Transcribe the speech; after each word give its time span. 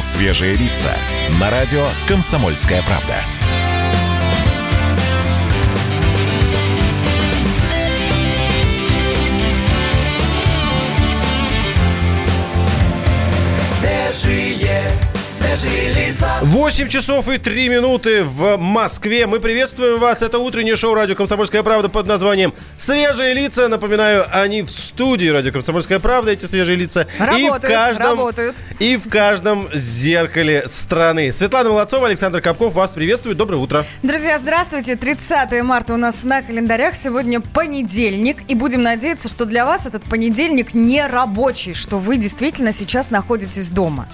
«Свежие 0.00 0.54
лица» 0.54 0.96
на 1.40 1.50
радио 1.50 1.86
«Комсомольская 2.08 2.82
правда». 2.82 3.39
8 16.42 16.88
часов 16.88 17.28
и 17.28 17.36
3 17.36 17.68
минуты 17.68 18.24
в 18.24 18.56
Москве. 18.56 19.26
Мы 19.26 19.40
приветствуем 19.40 20.00
вас. 20.00 20.22
Это 20.22 20.38
утреннее 20.38 20.74
шоу 20.74 20.94
радио 20.94 21.14
«Комсомольская 21.14 21.62
правда» 21.62 21.90
под 21.90 22.06
названием 22.06 22.54
«Свежие 22.78 23.34
лица». 23.34 23.68
Напоминаю, 23.68 24.24
они 24.32 24.62
в 24.62 24.70
студии 24.70 25.28
радио 25.28 25.52
«Комсомольская 25.52 25.98
правда», 25.98 26.30
эти 26.30 26.46
свежие 26.46 26.76
лица. 26.76 27.02
и 27.02 27.18
в 27.18 27.20
Работают, 27.20 27.60
каждом, 27.60 28.06
работают. 28.06 28.56
И 28.78 28.96
в 28.96 29.10
каждом 29.10 29.68
зеркале 29.74 30.64
страны. 30.66 31.30
Светлана 31.30 31.68
Молодцова, 31.68 32.06
Александр 32.06 32.40
Капков 32.40 32.72
вас 32.72 32.92
приветствуют. 32.92 33.36
Доброе 33.36 33.58
утро. 33.58 33.84
Друзья, 34.02 34.38
здравствуйте. 34.38 34.96
30 34.96 35.62
марта 35.62 35.92
у 35.92 35.98
нас 35.98 36.24
на 36.24 36.40
календарях. 36.40 36.94
Сегодня 36.94 37.42
понедельник. 37.42 38.38
И 38.48 38.54
будем 38.54 38.82
надеяться, 38.82 39.28
что 39.28 39.44
для 39.44 39.66
вас 39.66 39.86
этот 39.86 40.04
понедельник 40.04 40.72
не 40.72 41.06
рабочий, 41.06 41.74
что 41.74 41.98
вы 41.98 42.16
действительно 42.16 42.72
сейчас 42.72 43.10
находитесь 43.10 43.68
дома. 43.68 44.08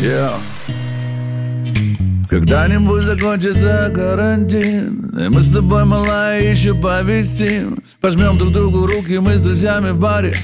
Yeah. 0.00 0.38
Когда-нибудь 2.32 3.02
закончится 3.02 3.92
карантин 3.94 5.10
И 5.18 5.28
мы 5.28 5.42
с 5.42 5.52
тобой, 5.52 5.84
малая, 5.84 6.50
еще 6.50 6.74
повисим. 6.74 7.78
Пожмем 8.00 8.38
друг 8.38 8.52
другу 8.52 8.86
руки, 8.86 9.18
мы 9.18 9.36
с 9.36 9.42
друзьями 9.42 9.90
в 9.90 9.98
баре. 9.98 10.34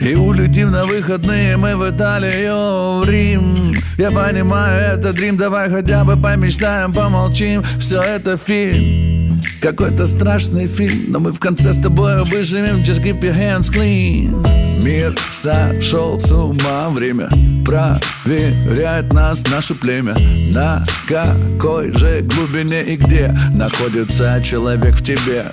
И 0.00 0.14
улетим 0.14 0.70
на 0.70 0.86
выходные 0.86 1.58
мы 1.58 1.76
в 1.76 1.88
Италию, 1.88 2.98
в 2.98 3.04
Рим. 3.04 3.72
Я 3.98 4.10
понимаю, 4.10 4.98
это 4.98 5.12
дрим, 5.12 5.36
давай 5.36 5.68
хотя 5.68 6.04
бы 6.04 6.16
помечтаем, 6.16 6.94
помолчим. 6.94 7.62
Все 7.78 8.00
это 8.00 8.38
фильм, 8.38 9.13
какой-то 9.60 10.06
страшный 10.06 10.66
фильм 10.66 11.06
Но 11.08 11.20
мы 11.20 11.32
в 11.32 11.38
конце 11.38 11.72
с 11.72 11.78
тобой 11.78 12.24
выживем, 12.24 12.82
just 12.82 13.02
keep 13.02 13.20
your 13.20 13.36
hands 13.36 13.70
clean. 13.72 14.46
Мир 14.84 15.14
сошел 15.32 16.20
с 16.20 16.30
ума, 16.30 16.90
время 16.90 17.30
проверяет 17.64 19.12
нас, 19.12 19.46
наше 19.48 19.74
племя. 19.74 20.14
На 20.52 20.84
какой 21.08 21.92
же 21.92 22.20
глубине 22.22 22.82
и 22.84 22.96
где 22.96 23.34
находится 23.52 24.40
человек 24.44 24.94
в 24.94 25.02
тебе? 25.02 25.46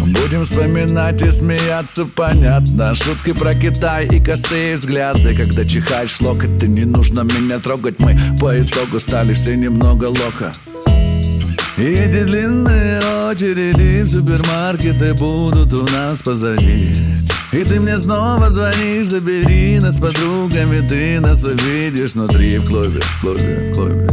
Будем 0.00 0.44
вспоминать 0.44 1.22
и 1.22 1.30
смеяться, 1.30 2.04
понятно. 2.04 2.94
Шутки 2.94 3.32
про 3.32 3.54
Китай 3.54 4.06
и 4.06 4.20
косые 4.20 4.76
взгляды. 4.76 5.34
Когда 5.36 5.64
чихаешь 5.64 6.20
локоть, 6.20 6.58
ты 6.58 6.68
не 6.68 6.84
нужно 6.84 7.20
меня 7.20 7.58
трогать. 7.58 7.98
Мы 7.98 8.18
по 8.40 8.58
итогу 8.60 8.98
стали 8.98 9.34
все 9.34 9.56
немного 9.56 10.06
лока. 10.06 10.52
и 10.86 11.19
эти 11.76 12.24
длинные 12.24 12.98
очереди 13.30 14.02
в 14.02 14.08
супермаркеты 14.08 15.14
будут 15.14 15.72
у 15.72 15.82
нас 15.92 16.22
позади. 16.22 16.94
И 17.52 17.64
ты 17.64 17.80
мне 17.80 17.98
снова 17.98 18.50
звонишь, 18.50 19.08
забери 19.08 19.80
нас 19.80 19.96
с 19.96 20.00
подругами 20.00 20.86
Ты 20.86 21.18
нас 21.18 21.44
увидишь 21.44 22.14
внутри 22.14 22.58
в 22.58 22.68
клубе, 22.68 23.00
в 23.00 23.20
клубе, 23.20 23.70
в 23.70 23.74
клубе. 23.74 24.08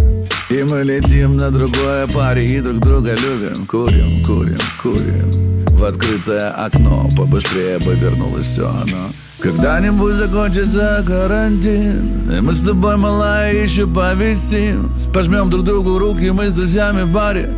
И 0.49 0.63
мы 0.63 0.83
летим 0.83 1.35
на 1.35 1.51
другое 1.51 2.07
паре 2.07 2.45
и 2.45 2.61
друг 2.61 2.79
друга 2.79 3.15
любим. 3.15 3.65
Курим, 3.67 4.25
курим, 4.25 4.59
курим. 4.81 5.65
В 5.77 5.83
открытое 5.83 6.49
окно 6.49 7.07
Побыстрее 7.15 7.77
бы 7.79 7.93
вернулось 7.93 8.47
все 8.47 8.67
оно 8.67 9.09
Когда-нибудь 9.39 10.15
закончится 10.15 11.03
карантин 11.05 12.27
И 12.31 12.41
мы 12.41 12.53
с 12.53 12.61
тобой, 12.61 12.97
малая, 12.97 13.53
еще 13.53 13.85
повисим. 13.85 14.91
Пожмем 15.13 15.49
друг 15.49 15.63
другу 15.63 15.99
руки, 15.99 16.31
мы 16.31 16.49
с 16.49 16.53
друзьями 16.53 17.03
в 17.03 17.11
баре. 17.11 17.49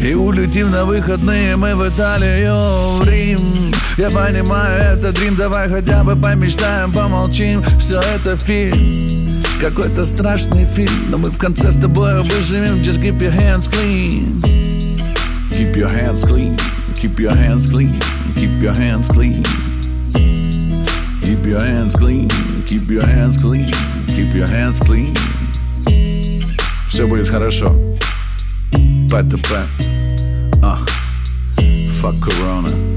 И 0.00 0.14
улетим 0.14 0.70
на 0.70 0.84
выходные 0.84 1.56
мы 1.56 1.74
в 1.74 1.88
Италию, 1.88 2.98
в 2.98 3.08
Рим. 3.08 3.72
Я 3.96 4.10
понимаю, 4.10 4.98
это 4.98 5.12
дрим, 5.12 5.36
давай 5.36 5.68
хотя 5.68 6.04
бы 6.04 6.16
помечтаем, 6.16 6.92
помолчим. 6.92 7.62
Все 7.78 8.00
это 8.00 8.36
фильм 8.36 9.26
какой-то 9.60 10.04
страшный 10.04 10.64
фильм. 10.64 11.10
Но 11.10 11.18
мы 11.18 11.30
в 11.30 11.38
конце 11.38 11.70
с 11.70 11.76
тобой 11.76 12.22
выживем 12.22 12.82
Just 12.82 13.00
keep 13.00 13.18
your 13.20 13.32
hands 13.32 13.68
clean. 13.68 14.42
Keep 15.52 15.76
your 15.76 15.88
hands 15.88 16.24
clean 16.24 16.56
Keep 16.96 17.18
your 17.18 17.34
hands 17.34 17.70
clean. 17.70 18.00
Keep 18.36 18.62
your 18.62 18.74
hands 18.74 19.08
clean. 19.08 19.44
Keep 21.25 21.45
your 21.45 21.61
hands 21.61 21.95
clean. 21.95 22.27
Keep 22.65 22.89
your 22.89 23.05
hands 23.05 23.37
clean. 23.37 23.71
Keep 24.09 24.33
your 24.33 24.49
hands 24.49 24.79
clean. 24.79 25.15
Все 26.89 27.07
будет 27.07 27.29
хорошо. 27.29 27.73
ПТП. 29.09 29.65
А. 30.61 30.79
Fuck 32.01 32.19
Corona. 32.19 32.94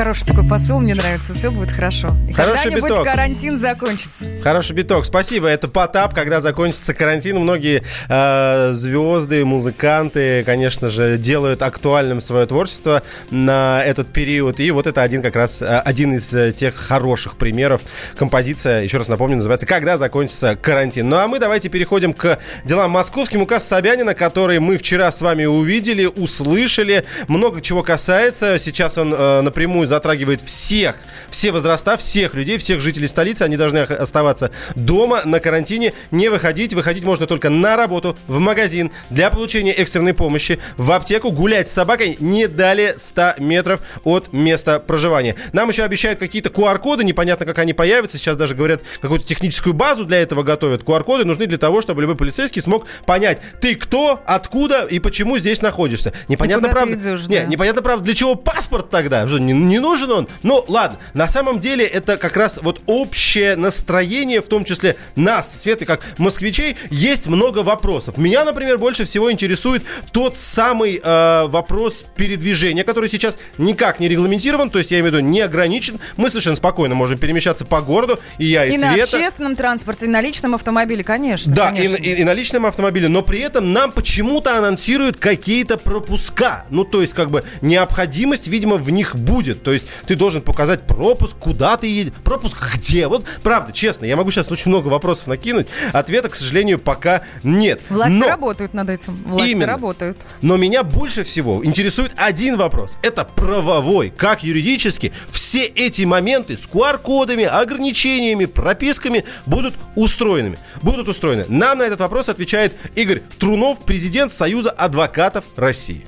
Хороший 0.00 0.24
такой 0.24 0.48
посыл, 0.48 0.78
мне 0.78 0.94
нравится. 0.94 1.34
Все 1.34 1.50
будет 1.50 1.72
хорошо. 1.72 2.08
И 2.26 2.32
когда-нибудь 2.32 3.04
карантин 3.04 3.58
закончится. 3.58 4.24
Хороший 4.42 4.74
биток. 4.74 5.04
Спасибо. 5.04 5.46
Это 5.46 5.68
Потап. 5.68 6.14
Когда 6.14 6.40
закончится 6.40 6.94
карантин, 6.94 7.38
многие 7.38 7.82
э, 8.08 8.72
звезды, 8.72 9.44
музыканты, 9.44 10.42
конечно 10.44 10.88
же, 10.88 11.18
делают 11.18 11.60
актуальным 11.60 12.22
свое 12.22 12.46
творчество 12.46 13.02
на 13.30 13.84
этот 13.84 14.10
период. 14.10 14.58
И 14.58 14.70
вот 14.70 14.86
это 14.86 15.02
один 15.02 15.20
как 15.20 15.36
раз 15.36 15.60
э, 15.60 15.66
один 15.66 16.14
из 16.14 16.32
э, 16.32 16.52
тех 16.52 16.76
хороших 16.76 17.36
примеров. 17.36 17.82
Композиция, 18.16 18.82
еще 18.82 18.96
раз 18.96 19.08
напомню, 19.08 19.36
называется 19.36 19.66
«Когда 19.66 19.98
закончится 19.98 20.56
карантин». 20.56 21.10
Ну 21.10 21.16
а 21.18 21.28
мы 21.28 21.38
давайте 21.38 21.68
переходим 21.68 22.14
к 22.14 22.38
делам 22.64 22.92
московским. 22.92 23.42
Указ 23.42 23.68
Собянина, 23.68 24.14
который 24.14 24.60
мы 24.60 24.78
вчера 24.78 25.12
с 25.12 25.20
вами 25.20 25.44
увидели, 25.44 26.06
услышали. 26.06 27.04
Много 27.28 27.60
чего 27.60 27.82
касается. 27.82 28.58
Сейчас 28.58 28.96
он 28.96 29.12
э, 29.12 29.42
напрямую 29.42 29.89
затрагивает 29.90 30.40
всех, 30.40 30.96
все 31.30 31.52
возраста, 31.52 31.96
всех 31.96 32.34
людей, 32.34 32.56
всех 32.58 32.80
жителей 32.80 33.08
столицы. 33.08 33.42
Они 33.42 33.56
должны 33.56 33.78
оставаться 33.78 34.50
дома 34.74 35.22
на 35.24 35.40
карантине, 35.40 35.92
не 36.10 36.28
выходить. 36.28 36.72
Выходить 36.72 37.04
можно 37.04 37.26
только 37.26 37.50
на 37.50 37.76
работу, 37.76 38.16
в 38.26 38.38
магазин, 38.38 38.90
для 39.10 39.30
получения 39.30 39.72
экстренной 39.72 40.14
помощи, 40.14 40.58
в 40.76 40.90
аптеку, 40.92 41.30
гулять 41.30 41.68
с 41.68 41.72
собакой 41.72 42.16
не 42.20 42.46
далее 42.46 42.94
100 42.96 43.34
метров 43.38 43.80
от 44.04 44.32
места 44.32 44.78
проживания. 44.78 45.34
Нам 45.52 45.68
еще 45.68 45.82
обещают 45.82 46.18
какие-то 46.18 46.48
QR-коды, 46.50 47.04
непонятно, 47.04 47.44
как 47.44 47.58
они 47.58 47.72
появятся. 47.72 48.16
Сейчас 48.16 48.36
даже 48.36 48.54
говорят, 48.54 48.82
какую-то 49.00 49.26
техническую 49.26 49.74
базу 49.74 50.04
для 50.04 50.22
этого 50.22 50.42
готовят. 50.42 50.82
QR-коды 50.82 51.24
нужны 51.24 51.46
для 51.46 51.58
того, 51.58 51.82
чтобы 51.82 52.02
любой 52.02 52.16
полицейский 52.16 52.62
смог 52.62 52.86
понять, 53.06 53.38
ты 53.60 53.74
кто, 53.74 54.20
откуда 54.24 54.84
и 54.84 55.00
почему 55.00 55.36
здесь 55.38 55.62
находишься. 55.62 56.12
Непонятно, 56.28 56.68
правда. 56.68 56.94
идешь, 56.94 57.26
Не, 57.26 57.40
да. 57.40 57.44
непонятно, 57.46 57.82
правда, 57.82 58.04
для 58.04 58.14
чего 58.14 58.36
паспорт 58.36 58.88
тогда? 58.90 59.24
Не, 59.24 59.52
не 59.70 59.78
нужен 59.78 60.10
он? 60.10 60.28
Ну, 60.42 60.64
ладно. 60.68 60.98
На 61.14 61.28
самом 61.28 61.60
деле, 61.60 61.84
это 61.86 62.16
как 62.16 62.36
раз 62.36 62.58
вот 62.62 62.80
общее 62.86 63.56
настроение, 63.56 64.40
в 64.42 64.46
том 64.48 64.64
числе 64.64 64.96
нас, 65.16 65.60
Светы, 65.60 65.84
как 65.84 66.00
москвичей, 66.18 66.76
есть 66.90 67.26
много 67.26 67.60
вопросов. 67.60 68.16
Меня, 68.18 68.44
например, 68.44 68.78
больше 68.78 69.04
всего 69.04 69.30
интересует 69.32 69.82
тот 70.12 70.36
самый 70.36 71.00
э, 71.02 71.46
вопрос 71.46 72.04
передвижения, 72.16 72.84
который 72.84 73.08
сейчас 73.08 73.38
никак 73.58 74.00
не 74.00 74.08
регламентирован, 74.08 74.70
то 74.70 74.78
есть, 74.78 74.90
я 74.90 74.98
имею 75.00 75.12
в 75.12 75.16
виду, 75.16 75.26
не 75.26 75.40
ограничен. 75.40 75.98
Мы 76.16 76.28
совершенно 76.30 76.56
спокойно 76.56 76.94
можем 76.94 77.18
перемещаться 77.18 77.64
по 77.64 77.80
городу, 77.80 78.18
и 78.38 78.46
я, 78.46 78.64
и, 78.66 78.74
И 78.74 78.78
на 78.78 78.92
Света. 78.94 79.16
общественном 79.16 79.56
транспорте, 79.56 80.06
и 80.06 80.08
на 80.08 80.20
личном 80.20 80.54
автомобиле, 80.54 81.04
конечно. 81.04 81.54
Да, 81.54 81.68
и, 81.70 81.76
конечно. 81.76 81.96
и- 81.96 82.14
и 82.20 82.24
на 82.24 82.34
личном 82.34 82.66
автомобиле, 82.66 83.08
но 83.08 83.22
при 83.22 83.40
этом 83.40 83.72
нам 83.72 83.92
почему-то 83.92 84.56
анонсируют 84.58 85.16
какие-то 85.16 85.76
пропуска. 85.76 86.64
Ну, 86.70 86.84
то 86.84 87.00
есть, 87.02 87.14
как 87.14 87.30
бы, 87.30 87.44
необходимость, 87.60 88.48
видимо, 88.48 88.76
в 88.76 88.90
них 88.90 89.16
будет. 89.16 89.59
То 89.62 89.72
есть, 89.72 89.84
ты 90.06 90.16
должен 90.16 90.42
показать 90.42 90.86
пропуск, 90.86 91.36
куда 91.38 91.76
ты 91.76 91.86
едешь, 91.86 92.12
пропуск 92.24 92.56
где. 92.74 93.06
Вот, 93.06 93.24
правда, 93.42 93.72
честно, 93.72 94.04
я 94.06 94.16
могу 94.16 94.30
сейчас 94.30 94.50
очень 94.50 94.70
много 94.70 94.88
вопросов 94.88 95.26
накинуть, 95.26 95.66
ответа, 95.92 96.28
к 96.28 96.34
сожалению, 96.34 96.78
пока 96.78 97.22
нет. 97.42 97.80
Власти 97.88 98.14
Но- 98.14 98.26
работают 98.28 98.74
над 98.74 98.90
этим. 98.90 99.16
Власти 99.26 99.50
Именно. 99.50 99.66
работают. 99.66 100.18
но 100.42 100.56
меня 100.56 100.82
больше 100.82 101.24
всего 101.24 101.64
интересует 101.64 102.12
один 102.16 102.56
вопрос. 102.56 102.90
Это 103.02 103.24
правовой. 103.24 104.12
Как 104.16 104.42
юридически 104.42 105.12
все 105.30 105.64
эти 105.64 106.02
моменты 106.02 106.56
с 106.56 106.66
QR-кодами, 106.66 107.44
ограничениями, 107.44 108.44
прописками 108.46 109.24
будут 109.46 109.74
устроенными. 109.96 110.58
Будут 110.82 111.08
устроены. 111.08 111.44
Нам 111.48 111.78
на 111.78 111.82
этот 111.82 112.00
вопрос 112.00 112.28
отвечает 112.28 112.74
Игорь 112.94 113.22
Трунов, 113.38 113.80
президент 113.80 114.32
Союза 114.32 114.70
адвокатов 114.70 115.44
России. 115.56 116.04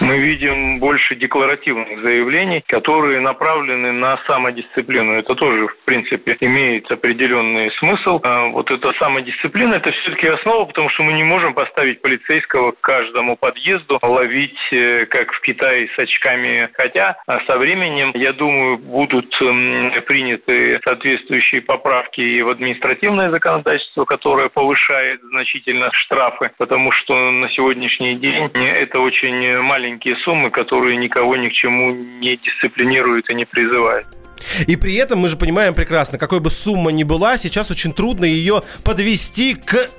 Мы 0.00 0.18
видим 0.18 0.80
больше 0.80 1.14
декларативных 1.14 2.02
заявлений, 2.02 2.62
которые 2.66 3.20
направлены 3.20 3.92
на 3.92 4.18
самодисциплину. 4.26 5.12
Это 5.12 5.34
тоже, 5.34 5.68
в 5.68 5.76
принципе, 5.84 6.36
имеет 6.40 6.90
определенный 6.90 7.70
смысл. 7.78 8.20
А 8.22 8.46
вот 8.48 8.70
эта 8.70 8.92
самодисциплина– 9.00 9.74
это 9.76 9.92
все-таки 9.92 10.26
основа, 10.26 10.64
потому 10.64 10.88
что 10.90 11.04
мы 11.04 11.12
не 11.12 11.22
можем 11.22 11.54
поставить 11.54 12.02
полицейского 12.02 12.72
к 12.72 12.80
каждому 12.80 13.36
подъезду, 13.36 13.98
ловить, 14.02 14.58
э, 14.72 15.06
как 15.06 15.32
в 15.32 15.40
Китае, 15.40 15.88
с 15.94 15.98
очками. 15.98 16.70
Хотя 16.74 17.16
а 17.26 17.40
со 17.46 17.58
временем, 17.58 18.12
я 18.14 18.32
думаю, 18.32 18.78
будут 18.78 19.30
приняты 20.06 20.80
соответствующие 20.84 21.62
поправки 21.62 22.20
и 22.20 22.42
в 22.42 22.48
административное 22.48 23.30
законодательство, 23.30 24.04
которое 24.04 24.48
повышает 24.48 25.20
значительно 25.22 25.90
штрафы, 25.92 26.50
потому 26.58 26.92
что 26.92 27.30
на 27.30 27.48
сегодняшний 27.50 28.16
день 28.16 28.50
это 28.54 28.98
очень 29.00 29.60
маленькие 29.84 30.16
суммы, 30.24 30.50
которые 30.50 30.96
никого 30.96 31.36
ни 31.36 31.48
к 31.48 31.52
чему 31.52 31.92
не 31.92 32.36
дисциплинируют 32.38 33.28
и 33.28 33.34
не 33.34 33.44
призывают. 33.44 34.06
И 34.66 34.76
при 34.76 34.94
этом 34.94 35.18
мы 35.18 35.28
же 35.28 35.36
понимаем 35.36 35.74
прекрасно, 35.74 36.18
какой 36.18 36.40
бы 36.40 36.50
сумма 36.50 36.90
ни 36.90 37.04
была, 37.04 37.36
сейчас 37.36 37.70
очень 37.70 37.92
трудно 37.92 38.24
ее 38.24 38.62
подвести 38.84 39.54
к 39.54 39.90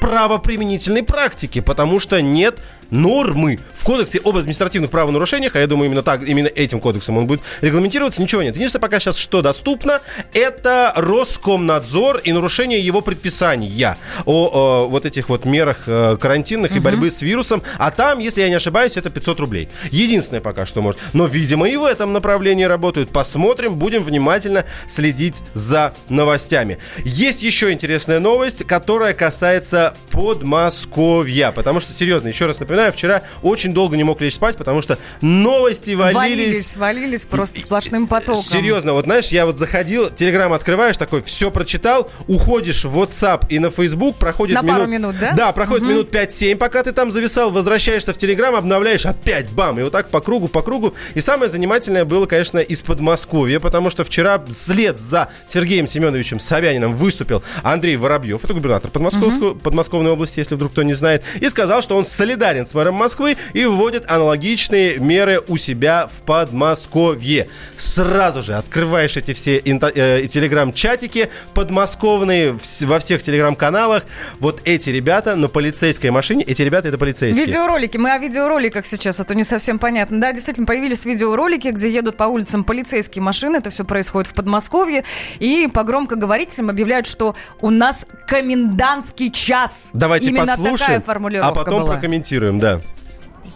правоприменительной 0.00 1.04
практике, 1.04 1.62
потому 1.62 2.00
что 2.00 2.20
нет 2.20 2.60
нормы 2.92 3.58
в 3.74 3.84
кодексе 3.84 4.20
об 4.22 4.36
административных 4.36 4.90
правонарушениях, 4.90 5.56
а 5.56 5.58
я 5.58 5.66
думаю, 5.66 5.86
именно 5.86 6.04
так, 6.04 6.22
именно 6.22 6.46
этим 6.46 6.78
кодексом 6.78 7.18
он 7.18 7.26
будет 7.26 7.40
регламентироваться, 7.62 8.22
ничего 8.22 8.42
нет. 8.42 8.54
Единственное, 8.54 8.82
пока 8.82 9.00
сейчас 9.00 9.16
что 9.16 9.42
доступно, 9.42 10.00
это 10.32 10.92
Роскомнадзор 10.94 12.18
и 12.18 12.32
нарушение 12.32 12.78
его 12.78 13.00
предписания 13.00 13.96
о, 14.24 14.50
о 14.52 14.88
вот 14.88 15.06
этих 15.06 15.28
вот 15.28 15.44
мерах 15.46 15.84
э, 15.86 16.16
карантинных 16.20 16.70
угу. 16.70 16.78
и 16.78 16.80
борьбы 16.80 17.10
с 17.10 17.22
вирусом, 17.22 17.62
а 17.78 17.90
там, 17.90 18.18
если 18.18 18.42
я 18.42 18.48
не 18.48 18.54
ошибаюсь, 18.54 18.96
это 18.96 19.10
500 19.10 19.40
рублей. 19.40 19.68
Единственное 19.90 20.40
пока 20.40 20.66
что 20.66 20.82
может. 20.82 21.00
Но, 21.12 21.26
видимо, 21.26 21.68
и 21.68 21.76
в 21.76 21.84
этом 21.84 22.12
направлении 22.12 22.64
работают. 22.64 23.10
Посмотрим, 23.10 23.76
будем 23.76 24.04
внимательно 24.04 24.64
следить 24.86 25.36
за 25.54 25.94
новостями. 26.08 26.78
Есть 27.04 27.42
еще 27.42 27.72
интересная 27.72 28.20
новость, 28.20 28.64
которая 28.64 29.14
касается 29.14 29.94
Подмосковья, 30.10 31.52
потому 31.52 31.80
что, 31.80 31.92
серьезно, 31.92 32.28
еще 32.28 32.46
раз 32.46 32.60
напоминаю, 32.60 32.81
вспоминаю, 32.82 32.92
вчера 32.92 33.22
очень 33.42 33.72
долго 33.72 33.96
не 33.96 34.04
мог 34.04 34.20
лечь 34.20 34.34
спать, 34.34 34.56
потому 34.56 34.82
что 34.82 34.98
новости 35.20 35.92
валились. 35.92 36.16
Валились, 36.16 36.76
валились 36.76 37.24
просто 37.24 37.60
сплошным 37.60 38.06
потоком. 38.06 38.42
Серьезно, 38.42 38.92
вот 38.92 39.04
знаешь, 39.04 39.28
я 39.28 39.46
вот 39.46 39.58
заходил, 39.58 40.10
телеграм 40.10 40.52
открываешь, 40.52 40.96
такой, 40.96 41.22
все 41.22 41.50
прочитал, 41.50 42.10
уходишь 42.28 42.84
в 42.84 42.98
WhatsApp 42.98 43.46
и 43.48 43.58
на 43.58 43.70
Facebook, 43.70 44.16
проходит 44.16 44.56
на 44.56 44.62
минут... 44.62 44.76
пару 44.78 44.90
минут, 44.90 45.14
да? 45.20 45.32
Да, 45.32 45.52
проходит 45.52 45.82
угу. 45.82 45.92
минут 45.92 46.14
5-7, 46.14 46.56
пока 46.56 46.82
ты 46.82 46.92
там 46.92 47.12
зависал, 47.12 47.50
возвращаешься 47.50 48.12
в 48.12 48.16
телеграм, 48.16 48.54
обновляешь, 48.54 49.06
опять 49.06 49.50
бам, 49.50 49.78
и 49.78 49.82
вот 49.82 49.92
так 49.92 50.08
по 50.08 50.20
кругу, 50.20 50.48
по 50.48 50.62
кругу. 50.62 50.94
И 51.14 51.20
самое 51.20 51.50
занимательное 51.50 52.04
было, 52.04 52.26
конечно, 52.26 52.58
из 52.58 52.82
Подмосковья, 52.82 53.60
потому 53.60 53.90
что 53.90 54.04
вчера 54.04 54.42
вслед 54.48 54.98
за 54.98 55.28
Сергеем 55.46 55.86
Семеновичем 55.86 56.38
Собяниным 56.40 56.94
выступил 56.94 57.42
Андрей 57.62 57.96
Воробьев, 57.96 58.44
это 58.44 58.54
губернатор 58.54 58.90
Подмосковской, 58.90 59.50
угу. 59.50 59.60
Подмосковной 59.60 60.10
области, 60.10 60.38
если 60.38 60.54
вдруг 60.54 60.72
кто 60.72 60.82
не 60.82 60.94
знает, 60.94 61.22
и 61.40 61.48
сказал, 61.48 61.82
что 61.82 61.96
он 61.96 62.04
солидарен 62.04 62.66
с 62.66 62.71
мэром 62.74 62.94
Москвы 62.94 63.36
и 63.52 63.64
вводит 63.64 64.10
аналогичные 64.10 64.98
меры 64.98 65.42
у 65.48 65.56
себя 65.56 66.06
в 66.06 66.22
Подмосковье. 66.24 67.48
Сразу 67.76 68.42
же 68.42 68.54
открываешь 68.54 69.16
эти 69.16 69.32
все 69.32 69.58
э, 69.58 70.26
телеграм-чатики 70.26 71.28
подмосковные 71.54 72.56
во 72.80 72.98
всех 72.98 73.22
телеграм-каналах. 73.22 74.04
Вот 74.40 74.60
эти 74.64 74.90
ребята 74.90 75.36
на 75.36 75.48
полицейской 75.48 76.10
машине, 76.10 76.44
эти 76.44 76.62
ребята 76.62 76.88
это 76.88 76.98
полицейские. 76.98 77.46
Видеоролики, 77.46 77.96
мы 77.96 78.12
о 78.12 78.18
видеороликах 78.18 78.86
сейчас, 78.86 79.20
это 79.20 79.34
не 79.34 79.44
совсем 79.44 79.78
понятно. 79.78 80.20
Да, 80.20 80.32
действительно, 80.32 80.66
появились 80.66 81.04
видеоролики, 81.04 81.68
где 81.68 81.90
едут 81.90 82.16
по 82.16 82.24
улицам 82.24 82.64
полицейские 82.64 83.22
машины, 83.22 83.56
это 83.56 83.70
все 83.70 83.84
происходит 83.84 84.30
в 84.30 84.34
Подмосковье, 84.34 85.04
и 85.38 85.68
по 85.72 85.84
громкоговорителям 85.84 86.70
объявляют, 86.70 87.06
что 87.06 87.34
у 87.60 87.70
нас 87.70 88.06
комендантский 88.26 89.30
час. 89.30 89.90
Давайте 89.92 90.30
Именно 90.30 90.46
послушаем, 90.46 90.78
такая 90.78 91.00
формулировка 91.00 91.60
а 91.60 91.64
потом 91.64 91.82
была. 91.82 91.94
прокомментируем, 91.94 92.58
да. 92.62 92.78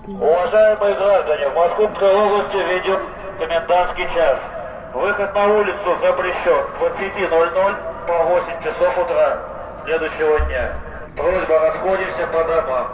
Уважаемые 0.08 0.94
граждане, 0.94 1.48
в 1.48 1.54
Московской 1.54 2.12
области 2.12 2.56
ведем 2.56 3.00
комендантский 3.38 4.08
час. 4.12 4.38
Выход 4.92 5.32
на 5.32 5.46
улицу 5.46 5.96
запрещен 6.00 6.66
с 6.74 6.82
20.00 6.82 7.76
по 8.08 8.24
8 8.24 8.62
часов 8.64 8.98
утра 8.98 9.38
следующего 9.84 10.40
дня. 10.40 10.72
Просьба 11.16 11.58
расходимся 11.60 12.26
по 12.32 12.44
домам. 12.44 12.86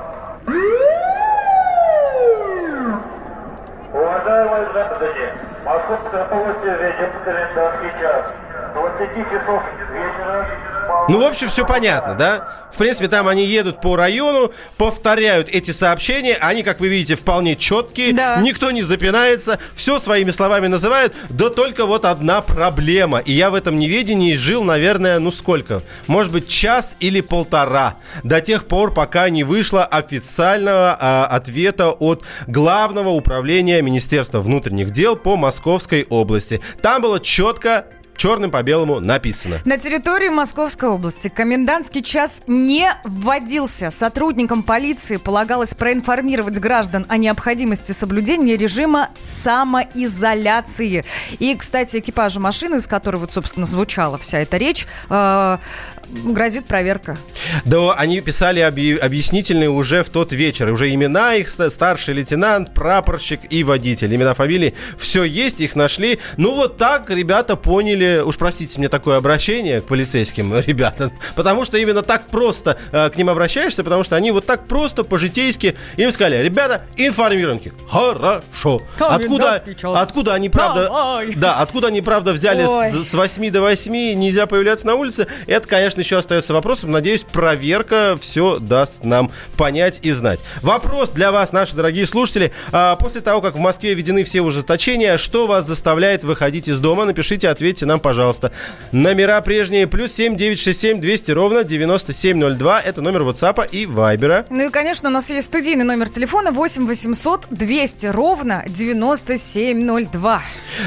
Уважаемые 3.95 4.67
граждане, 4.67 5.33
в 5.61 5.65
Московской 5.65 6.23
области 6.25 6.67
ведем 6.67 7.11
комендантский 7.25 8.01
час. 8.01 8.25
С 8.73 8.75
20 8.75 9.31
часов 9.31 9.63
вечера 9.93 10.63
ну, 11.09 11.21
в 11.21 11.25
общем, 11.25 11.49
все 11.49 11.67
понятно, 11.67 12.15
да? 12.15 12.69
В 12.73 12.77
принципе, 12.77 13.09
там 13.09 13.29
они 13.29 13.45
едут 13.45 13.81
по 13.81 13.97
району, 13.97 14.53
повторяют 14.77 15.49
эти 15.49 15.73
сообщения. 15.73 16.37
Они, 16.41 16.63
как 16.63 16.81
вы 16.81 16.89
видите, 16.89 17.17
вполне 17.17 17.57
четкие. 17.57 18.13
Да. 18.13 18.37
Никто 18.41 18.71
не 18.71 18.83
запинается. 18.83 19.59
Все 19.75 19.99
своими 19.99 20.31
словами 20.31 20.69
называют. 20.69 21.15
Да 21.29 21.51
только 21.51 21.87
вот 21.87 22.05
одна 22.05 22.41
проблема. 22.41 23.19
И 23.19 23.33
я 23.33 23.51
в 23.51 23.55
этом 23.55 23.79
неведении 23.79 24.35
жил, 24.35 24.65
наверное, 24.65 25.19
ну 25.19 25.33
сколько? 25.33 25.83
Может 26.07 26.33
быть, 26.33 26.49
час 26.49 26.97
или 27.01 27.21
полтора. 27.21 27.97
До 28.23 28.41
тех 28.41 28.67
пор, 28.67 28.95
пока 28.95 29.29
не 29.29 29.45
вышло 29.45 29.85
официального 29.85 30.97
а, 30.99 31.27
ответа 31.27 31.91
от 31.91 32.25
Главного 32.47 33.11
управления 33.11 33.83
Министерства 33.83 34.41
внутренних 34.41 34.93
дел 34.93 35.17
по 35.17 35.37
Московской 35.37 36.07
области. 36.09 36.61
Там 36.81 37.03
было 37.03 37.21
четко 37.21 37.87
черным 38.17 38.51
по 38.51 38.63
белому 38.63 39.01
написано. 39.01 39.59
На 39.65 39.79
территории 39.79 40.29
Московской 40.29 40.89
области 40.89 41.29
комендантский 41.29 42.03
час 42.03 42.45
не 42.47 42.89
вводился. 43.05 43.91
Сотрудникам 43.91 44.63
полиции 44.63 45.17
полагалось 45.17 45.75
проинформировать 45.75 46.59
граждан 46.59 47.07
о 47.09 47.17
необходимости 47.17 47.93
соблюдения 47.93 48.57
режима 48.57 49.09
самоизоляции. 49.17 51.05
И, 51.39 51.55
кстати, 51.57 51.99
экипажу 51.99 52.41
машины, 52.41 52.77
из 52.77 52.87
которой 52.87 53.17
вот, 53.17 53.33
собственно, 53.33 53.67
звучала 53.67 54.19
вся 54.19 54.39
эта 54.39 54.57
речь, 54.57 54.87
э, 55.11 55.59
грозит 56.13 56.67
проверка. 56.67 57.17
Да, 57.65 57.95
они 57.95 58.21
писали 58.21 58.61
объяснительные 58.61 59.71
уже 59.71 60.03
в 60.03 60.11
тот 60.11 60.33
вечер. 60.33 60.71
Уже 60.71 60.93
имена 60.93 61.35
их, 61.35 61.49
старший 61.49 62.15
лейтенант, 62.15 62.75
прапорщик 62.75 63.41
и 63.51 63.65
водитель. 63.65 64.15
Имена, 64.15 64.35
фамилии, 64.35 64.75
все 64.99 65.25
есть, 65.25 65.61
их 65.61 65.75
нашли. 65.75 66.19
Ну 66.37 66.55
вот 66.55 66.77
так 66.77 67.11
ребята 67.11 67.57
поняли, 67.57 68.23
уж 68.25 68.37
простите 68.37 68.79
мне 68.79 68.89
такое 68.89 69.17
обращение 69.17 69.81
к 69.81 69.85
полицейским 69.85 70.55
ребятам, 70.67 71.13
потому 71.35 71.65
что 71.65 71.79
именно 71.79 72.03
так 72.03 72.27
просто 72.27 72.79
э, 72.91 73.11
к 73.11 73.17
ним 73.17 73.31
обращаешься, 73.31 73.83
потому 73.85 74.05
что 74.05 74.17
они 74.17 74.31
вот 74.31 74.47
так 74.47 74.67
просто 74.67 75.05
по-житейски 75.05 75.77
им 75.97 76.13
сказали, 76.13 76.43
ребята, 76.43 76.83
информируемки. 76.97 77.73
Хорошо. 77.89 78.83
Откуда, 78.99 79.63
откуда 79.83 80.35
они 80.35 80.49
правда, 80.49 80.85
Давай. 80.85 81.35
да, 81.35 81.55
откуда 81.59 81.89
они 81.89 82.03
правда 82.03 82.33
взяли 82.33 82.65
с, 82.65 83.09
с 83.09 83.15
8 83.15 83.51
до 83.51 83.61
8, 83.63 83.93
нельзя 83.93 84.47
появляться 84.47 84.87
на 84.87 84.95
улице, 84.95 85.27
это, 85.47 85.67
конечно, 85.67 86.02
еще 86.03 86.19
остается 86.19 86.53
вопросом. 86.53 86.91
Надеюсь, 86.91 87.23
проверка 87.23 88.19
все 88.21 88.59
даст 88.59 89.05
нам 89.05 89.31
понять 89.57 90.01
и 90.03 90.11
знать. 90.13 90.41
Вопрос 90.61 91.11
для 91.11 91.33
вас, 91.33 91.53
наши 91.53 91.75
дорогие 91.77 92.07
слушатели. 92.07 92.53
А, 92.73 92.97
после 92.97 93.21
того, 93.21 93.41
как 93.41 93.55
в 93.55 93.59
Москве 93.59 93.95
введены 93.95 94.25
все 94.25 94.43
ужесточения, 94.43 95.17
что 95.17 95.47
вас 95.47 95.67
заставляет 95.67 96.25
выходить 96.25 96.69
из 96.69 96.81
дома? 96.81 97.05
Напишите, 97.05 97.49
ответьте 97.49 97.87
нам, 97.87 98.01
пожалуйста. 98.01 98.53
Номера 98.91 99.41
прежние. 99.41 99.87
Плюс 99.87 100.13
7 100.13 100.37
967 100.37 101.01
200 101.01 101.31
ровно 101.31 101.65
9702. 101.65 102.81
Это 102.81 103.01
номер 103.01 103.23
WhatsApp 103.23 103.69
и 103.71 103.85
Viber. 103.85 104.47
Ну 104.51 104.67
и, 104.67 104.71
конечно, 104.71 105.09
у 105.09 105.13
нас 105.13 105.31
есть 105.31 105.47
студийный 105.47 105.85
номер 105.85 106.09
телефона 106.09 106.51
8 106.51 106.87
800 106.87 107.47
200 107.51 108.07
ровно 108.07 108.65
9702. 108.67 110.43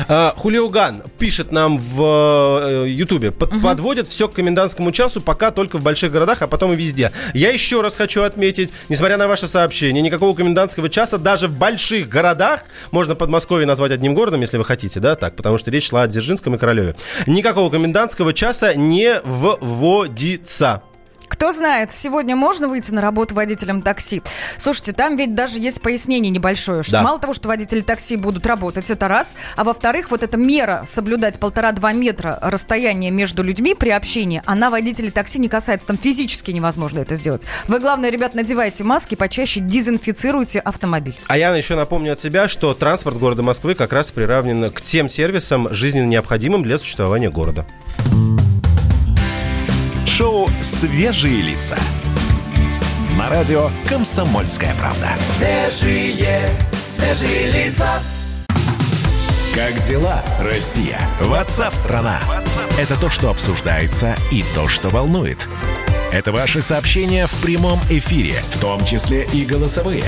А, 0.07 0.34
Хулиоган 0.36 1.03
пишет 1.17 1.51
нам 1.51 1.77
в 1.77 2.86
Ютубе. 2.86 3.29
Э, 3.29 3.31
Под, 3.31 3.53
угу. 3.53 3.62
Подводят 3.62 4.07
все 4.07 4.27
к 4.27 4.34
комендантскому 4.34 4.91
часу 4.91 5.04
часу 5.05 5.21
пока 5.21 5.51
только 5.51 5.77
в 5.77 5.83
больших 5.83 6.12
городах, 6.12 6.41
а 6.41 6.47
потом 6.47 6.74
и 6.74 6.75
везде. 6.75 7.12
Я 7.33 7.51
еще 7.51 7.81
раз 7.81 7.95
хочу 7.95 8.24
отметить, 8.24 8.71
несмотря 8.89 9.17
на 9.17 9.27
ваше 9.27 9.47
сообщение, 9.47 10.01
никакого 10.01 10.35
комендантского 10.35 10.89
часа 10.89 11.17
даже 11.19 11.47
в 11.47 11.57
больших 11.57 12.09
городах, 12.09 12.63
можно 12.91 13.15
Подмосковье 13.15 13.67
назвать 13.67 13.91
одним 13.91 14.15
городом, 14.15 14.41
если 14.41 14.57
вы 14.57 14.65
хотите, 14.65 15.00
да, 15.00 15.15
так, 15.15 15.35
потому 15.35 15.59
что 15.59 15.69
речь 15.69 15.89
шла 15.89 16.03
о 16.03 16.07
Дзержинском 16.07 16.55
и 16.55 16.57
Королеве, 16.57 16.95
никакого 17.27 17.69
комендантского 17.69 18.33
часа 18.33 18.74
не 18.74 19.21
вводится. 19.24 20.81
Кто 21.36 21.51
знает, 21.51 21.92
сегодня 21.92 22.34
можно 22.34 22.70
выйти 22.70 22.94
на 22.94 23.01
работу 23.01 23.36
водителем 23.36 23.82
такси? 23.82 24.24
Слушайте, 24.56 24.94
там 24.94 25.18
ведь 25.18 25.36
даже 25.36 25.60
есть 25.60 25.82
пояснение 25.82 26.30
небольшое, 26.32 26.82
что 26.82 26.94
Да. 26.94 27.01
мало 27.01 27.20
того, 27.20 27.34
что 27.34 27.50
водители 27.50 27.82
такси 27.82 28.15
будут 28.15 28.46
работать, 28.46 28.89
это 28.89 29.10
раз, 29.10 29.36
а 29.58 29.65
во-вторых, 29.65 30.12
вот 30.12 30.24
эта 30.24 30.38
мера 30.38 30.84
соблюдать 30.86 31.38
полтора-два 31.38 31.92
метра 31.92 32.39
расстояния 32.42 33.12
между 33.12 33.44
людьми 33.44 33.75
при 33.75 33.89
общении, 33.89 34.42
она 34.46 34.70
водителей 34.70 35.12
такси 35.12 35.39
не 35.39 35.50
касается, 35.50 35.88
там 35.88 35.98
физически 35.98 36.51
невозможно 36.51 37.00
это 37.00 37.15
сделать. 37.15 37.46
Вы, 37.68 37.80
главное, 37.80 38.12
ребят, 38.12 38.34
надевайте 38.34 38.86
маски, 38.86 39.15
почаще 39.15 39.60
дезинфицируйте 39.60 40.60
автомобиль. 40.60 41.18
А 41.27 41.38
я 41.38 41.54
еще 41.54 41.75
напомню 41.75 42.13
от 42.13 42.22
себя, 42.22 42.48
что 42.48 42.74
транспорт 42.74 43.18
города 43.18 43.42
Москвы 43.42 43.75
как 43.75 43.92
раз 43.92 44.10
приравнен 44.10 44.72
к 44.72 44.82
тем 44.82 45.10
сервисам, 45.10 45.68
жизненно 45.74 46.08
необходимым 46.08 46.63
для 46.63 46.77
существования 46.77 47.30
города. 47.30 47.65
Шоу 50.17 50.50
«Свежие 50.62 51.41
лица». 51.41 51.77
На 53.17 53.29
радио 53.29 53.69
«Комсомольская 53.86 54.74
правда». 54.75 55.10
Свежие, 55.19 56.50
свежие 56.88 57.51
лица. 57.51 58.00
Как 59.53 59.77
дела, 59.86 60.24
Россия? 60.39 61.01
Ватсап-страна! 61.19 62.22
Это 62.79 62.98
то, 62.98 63.10
что 63.10 63.29
обсуждается 63.29 64.15
и 64.31 64.45
то, 64.55 64.69
что 64.69 64.88
волнует. 64.88 65.50
Это 66.13 66.31
ваши 66.31 66.62
сообщения 66.62 67.27
в 67.27 67.41
прямом 67.41 67.81
эфире, 67.89 68.36
в 68.51 68.62
том 68.62 68.86
числе 68.86 69.27
и 69.34 69.43
голосовые. 69.43 70.05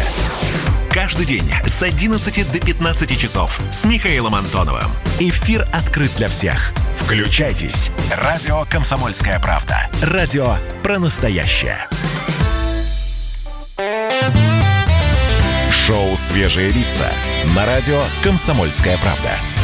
Каждый 0.90 1.26
день 1.26 1.50
с 1.66 1.84
11 1.84 2.52
до 2.52 2.60
15 2.60 3.20
часов 3.20 3.60
с 3.72 3.86
Михаилом 3.86 4.36
Антоновым. 4.36 4.90
Эфир 5.20 5.68
открыт 5.74 6.12
для 6.18 6.28
всех. 6.28 6.72
Включайтесь. 6.96 7.92
Радио 8.12 8.66
«Комсомольская 8.70 9.40
правда». 9.40 9.90
Радио 10.02 10.56
про 10.84 11.00
настоящее. 11.00 11.78
Шоу 15.86 16.18
«Свежие 16.18 16.70
лица» 16.70 17.12
на 17.56 17.66
радио 17.66 18.02
«Комсомольская 18.24 18.98
правда». 18.98 19.57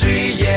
Свежие, 0.00 0.49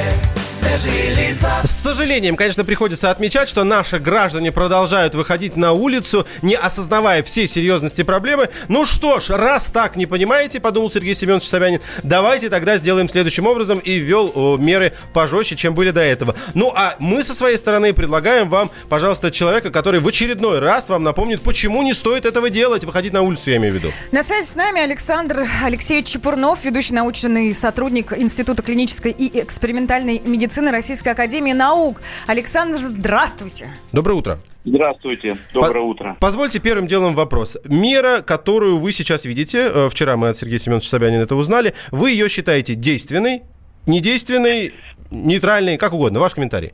свежие 0.64 1.10
лица. 1.10 1.52
С 1.64 1.72
сожалением, 1.72 2.36
конечно, 2.36 2.64
приходится 2.64 3.12
отмечать, 3.12 3.50
что 3.50 3.64
наши 3.64 4.00
граждане 4.00 4.52
продолжают 4.52 5.16
выходить 5.16 5.56
на 5.56 5.74
улицу, 5.74 6.26
не 6.42 6.56
осознавая 6.56 7.24
всей 7.24 7.48
серьезности 7.48 8.04
проблемы. 8.04 8.50
Ну 8.70 8.86
что 8.86 9.20
ж, 9.20 9.30
раз 9.32 9.72
так 9.72 9.96
не 9.96 10.06
понимаете, 10.06 10.60
подумал 10.60 10.90
Сергей 10.90 11.16
Семенович 11.16 11.48
Собянин, 11.48 11.82
давайте 12.04 12.50
тогда 12.50 12.78
сделаем 12.78 13.10
следующим 13.10 13.46
образом 13.46 13.80
и 13.80 13.96
ввел 13.96 14.32
о, 14.34 14.58
меры 14.58 14.94
пожестче, 15.14 15.56
чем 15.56 15.76
были 15.76 15.92
до 15.92 16.02
этого. 16.02 16.36
Ну 16.54 16.72
а 16.76 16.96
мы 17.00 17.24
со 17.24 17.36
своей 17.36 17.58
стороны 17.58 17.94
предлагаем 17.94 18.50
вам, 18.50 18.72
пожалуйста, 18.90 19.32
человека, 19.32 19.72
который 19.72 20.00
в 20.00 20.08
очередной 20.08 20.60
раз 20.60 20.90
вам 20.90 21.04
напомнит, 21.04 21.42
почему 21.42 21.84
не 21.84 21.94
стоит 21.94 22.26
этого 22.26 22.50
делать, 22.50 22.84
выходить 22.84 23.14
на 23.14 23.22
улицу, 23.22 23.52
я 23.52 23.58
имею 23.58 23.74
в 23.74 23.76
виду. 23.76 23.92
На 24.12 24.24
связи 24.24 24.46
с 24.46 24.56
нами 24.56 24.82
Александр 24.82 25.48
Алексеевич 25.64 26.08
Чепурнов, 26.08 26.64
ведущий 26.64 26.94
научный 26.94 27.54
сотрудник 27.54 28.14
Института 28.18 28.64
клинической 28.64 29.12
и 29.12 29.42
экспериментальной 29.42 30.22
медицины 30.24 30.53
Российской 30.62 31.10
Академии 31.10 31.54
Наук. 31.54 32.02
Александр, 32.28 32.78
здравствуйте. 32.78 33.68
Доброе 33.92 34.14
утро. 34.16 34.40
Здравствуйте, 34.66 35.38
доброе 35.54 35.74
По- 35.74 35.88
утро. 35.88 36.18
Позвольте 36.22 36.60
первым 36.60 36.88
делом 36.88 37.16
вопрос. 37.16 37.58
Мера, 37.66 38.22
которую 38.22 38.78
вы 38.78 38.94
сейчас 38.94 39.26
видите, 39.26 39.70
э, 39.74 39.90
вчера 39.90 40.16
мы 40.16 40.30
от 40.30 40.38
Сергея 40.38 40.60
Семеновича 40.60 40.88
Собянина 40.88 41.24
это 41.24 41.36
узнали, 41.36 41.74
вы 41.92 42.12
ее 42.12 42.30
считаете 42.30 42.76
действенной, 42.76 43.42
недейственной, 43.88 44.74
нейтральной, 45.12 45.78
как 45.78 45.94
угодно, 45.94 46.20
ваш 46.22 46.34
комментарий. 46.36 46.72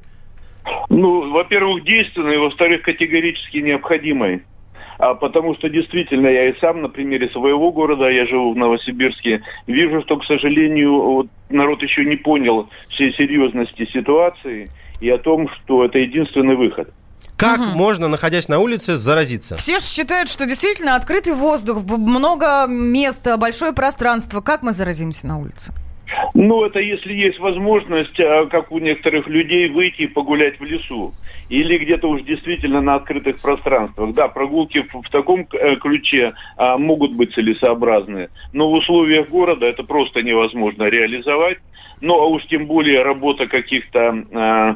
Ну, 0.90 1.32
во-первых, 1.32 1.84
действенной, 1.84 2.38
во-вторых, 2.38 2.84
категорически 2.84 3.58
необходимой. 3.58 4.44
А 5.00 5.14
потому 5.14 5.56
что 5.56 5.70
действительно 5.70 6.28
я 6.28 6.50
и 6.50 6.60
сам 6.60 6.82
на 6.82 6.90
примере 6.90 7.30
своего 7.30 7.72
города, 7.72 8.10
я 8.10 8.28
живу 8.28 8.54
в 8.54 8.58
Новосибирске, 8.58 9.42
вижу, 9.66 10.02
что, 10.02 10.18
к 10.18 10.26
сожалению, 10.26 11.02
вот 11.02 11.28
народ 11.50 11.82
еще 11.82 12.04
не 12.04 12.18
понял 12.18 12.70
всей 12.90 13.14
серьезности 13.14 13.86
ситуации 13.86 14.70
и 15.00 15.10
о 15.10 15.18
том, 15.18 15.50
что 15.50 15.86
это 15.86 16.00
единственный 16.00 16.58
выход. 16.58 16.90
Как 17.38 17.60
можно, 17.60 18.10
находясь 18.10 18.50
на 18.50 18.60
улице, 18.60 18.98
заразиться? 18.98 19.56
Все 19.56 19.80
же 19.80 19.86
считают, 19.86 20.28
что 20.28 20.46
действительно 20.46 20.98
открытый 20.98 21.34
воздух, 21.34 21.82
много 21.86 22.68
места, 22.68 23.38
большое 23.38 23.72
пространство. 23.72 24.42
Как 24.42 24.64
мы 24.64 24.74
заразимся 24.74 25.26
на 25.26 25.40
улице? 25.40 25.74
Ну, 26.34 26.64
это 26.64 26.80
если 26.80 27.14
есть 27.14 27.40
возможность, 27.40 28.20
а, 28.20 28.46
как 28.48 28.72
у 28.72 28.80
некоторых 28.80 29.28
людей, 29.28 29.70
выйти 29.70 30.04
и 30.04 30.08
погулять 30.08 30.60
в 30.60 30.64
лесу. 30.64 31.14
Или 31.50 31.78
где-то 31.78 32.08
уж 32.08 32.22
действительно 32.24 32.82
на 32.82 32.96
открытых 32.96 33.40
пространствах. 33.40 34.14
Да, 34.14 34.28
прогулки 34.28 34.82
в, 34.82 35.02
в 35.02 35.10
таком 35.10 35.48
э, 35.52 35.76
ключе 35.78 36.34
а, 36.58 36.78
могут 36.78 37.14
быть 37.14 37.34
целесообразны. 37.34 38.30
Но 38.54 38.70
в 38.70 38.74
условиях 38.74 39.30
города 39.30 39.66
это 39.66 39.84
просто 39.84 40.22
невозможно 40.22 40.84
реализовать. 40.84 41.58
Ну, 42.02 42.16
а 42.20 42.26
уж 42.28 42.46
тем 42.46 42.66
более 42.68 43.04
работа 43.04 43.48
каких-то 43.48 44.24
а, 44.34 44.76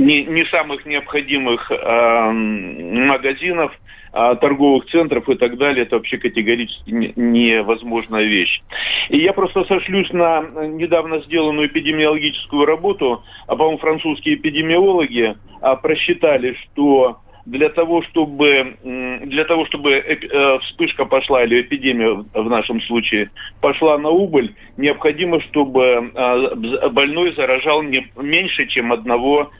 не, 0.00 0.24
не 0.24 0.44
самых 0.46 0.86
необходимых 0.86 1.70
а, 1.70 2.30
м, 2.30 3.06
магазинов, 3.06 3.72
а, 4.12 4.34
торговых 4.34 4.86
центров 4.86 5.28
и 5.28 5.34
так 5.36 5.56
далее, 5.56 5.84
это 5.84 5.96
вообще 5.96 6.18
категорически 6.18 6.90
не- 6.90 7.12
невозможная 7.16 8.24
вещь. 8.24 8.60
И 9.08 9.18
я 9.18 9.32
просто 9.32 9.64
сошлюсь 9.64 10.10
на 10.12 10.42
э, 10.42 10.66
недавно 10.66 11.20
сделанную 11.20 11.68
эпидемиологическую 11.68 12.64
работу, 12.64 13.22
а, 13.46 13.54
по-моему, 13.54 13.78
французские 13.78 14.34
эпидемиологи 14.36 15.36
а, 15.60 15.76
просчитали, 15.76 16.56
что 16.64 17.18
для 17.46 17.68
того, 17.70 18.02
чтобы, 18.02 18.76
для 19.24 19.44
того, 19.44 19.64
чтобы 19.66 19.92
э, 19.92 20.58
вспышка 20.60 21.04
пошла, 21.06 21.42
или 21.42 21.62
эпидемия 21.62 22.24
в 22.34 22.48
нашем 22.50 22.80
случае 22.82 23.30
пошла 23.60 23.96
на 23.98 24.10
убыль, 24.10 24.54
необходимо, 24.76 25.40
чтобы 25.40 25.82
э, 25.82 26.54
бз- 26.54 26.90
больной 26.90 27.32
заражал 27.32 27.82
не 27.82 28.06
меньше, 28.16 28.66
чем 28.66 28.92
одного 28.92 29.40
а, 29.42 29.50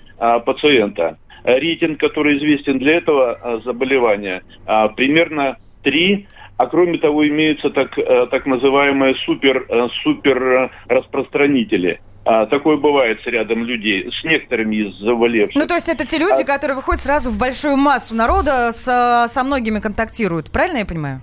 пациента. 0.40 1.16
Э, 1.44 1.58
Рейтинг, 1.58 1.98
который 1.98 2.36
известен 2.38 2.78
для 2.78 2.96
этого 2.98 3.32
а, 3.32 3.60
заболевания, 3.64 4.42
а, 4.66 4.88
примерно 4.88 5.56
3, 5.82 6.26
а 6.58 6.66
кроме 6.66 6.98
того 6.98 7.26
имеются 7.26 7.70
так, 7.70 7.94
так 8.30 8.44
называемые 8.44 9.14
супер, 9.24 9.66
супер 10.04 10.70
распространители. 10.88 12.00
А, 12.24 12.44
Такое 12.46 12.76
бывает 12.76 13.20
с 13.22 13.26
рядом 13.26 13.64
людей, 13.64 14.10
с 14.12 14.22
некоторыми 14.24 14.76
из 14.76 14.94
заболевших. 14.98 15.60
Ну, 15.60 15.66
то 15.66 15.74
есть 15.74 15.88
это 15.88 16.06
те 16.06 16.18
люди, 16.18 16.44
которые 16.44 16.76
выходят 16.76 17.00
сразу 17.00 17.30
в 17.30 17.38
большую 17.38 17.76
массу 17.78 18.14
народа, 18.14 18.72
с- 18.72 19.26
со 19.28 19.42
многими 19.44 19.78
контактируют. 19.80 20.50
Правильно 20.50 20.78
я 20.78 20.86
понимаю? 20.86 21.22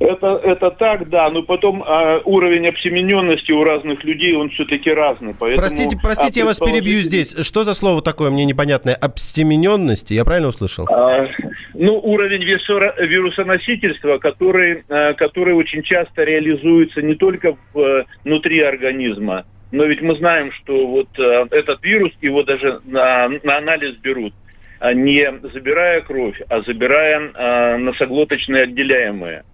Это, 0.00 0.40
это 0.42 0.70
так, 0.70 1.08
да, 1.08 1.30
но 1.30 1.42
потом 1.42 1.82
а, 1.86 2.20
уровень 2.24 2.66
обсемененности 2.68 3.52
у 3.52 3.64
разных 3.64 4.02
людей, 4.04 4.34
он 4.34 4.50
все-таки 4.50 4.90
разный. 4.90 5.34
Поэтому, 5.38 5.58
Простите, 5.58 5.98
простите, 6.02 6.40
я 6.40 6.46
а, 6.46 6.48
вас 6.48 6.58
перебью 6.58 7.00
здесь. 7.00 7.34
Что 7.46 7.64
за 7.64 7.74
слово 7.74 8.02
такое 8.02 8.30
мне 8.30 8.44
непонятное? 8.44 8.94
Абстемененности? 8.94 10.14
Я 10.14 10.24
правильно 10.24 10.48
услышал? 10.48 10.86
А, 10.90 11.26
Ну, 11.74 11.98
уровень 11.98 12.42
вирусора- 12.44 12.94
вирусоносительства, 13.04 14.18
который, 14.18 14.84
а, 14.88 15.12
который 15.14 15.54
очень 15.54 15.82
часто 15.82 16.24
реализуется 16.24 17.02
не 17.02 17.14
только 17.14 17.56
в, 17.72 17.78
э, 17.78 18.04
внутри 18.24 18.60
организма, 18.60 19.44
но 19.72 19.84
ведь 19.84 20.00
мы 20.02 20.14
знаем, 20.16 20.52
что 20.52 20.86
вот 20.86 21.08
э, 21.18 21.46
этот 21.50 21.82
вирус, 21.82 22.12
его 22.22 22.42
даже 22.42 22.80
на, 22.84 23.28
на 23.42 23.58
анализ 23.58 23.96
берут, 23.96 24.32
а 24.78 24.92
не 24.92 25.32
забирая 25.52 26.00
кровь, 26.02 26.40
а 26.48 26.60
забирая 26.62 27.30
а, 27.34 27.76
носоглоточные 27.78 28.64
отделяемые. 28.64 29.44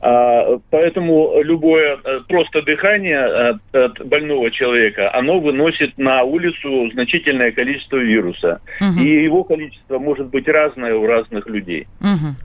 А, 0.00 0.58
Поэтому 0.70 1.40
любое 1.42 1.98
э, 2.04 2.20
просто 2.28 2.62
дыхание 2.62 3.18
от, 3.18 3.74
от 3.74 4.06
больного 4.06 4.50
человека, 4.50 5.14
оно 5.14 5.38
выносит 5.38 5.96
на 5.98 6.22
улицу 6.22 6.90
значительное 6.92 7.52
количество 7.52 7.96
вируса. 7.96 8.60
Мгм. 8.80 9.00
И 9.00 9.24
его 9.24 9.44
количество 9.44 9.98
может 9.98 10.26
быть 10.28 10.46
разное 10.48 10.94
у 10.94 11.06
разных 11.06 11.46
людей. 11.46 11.86
Мгм. 12.00 12.36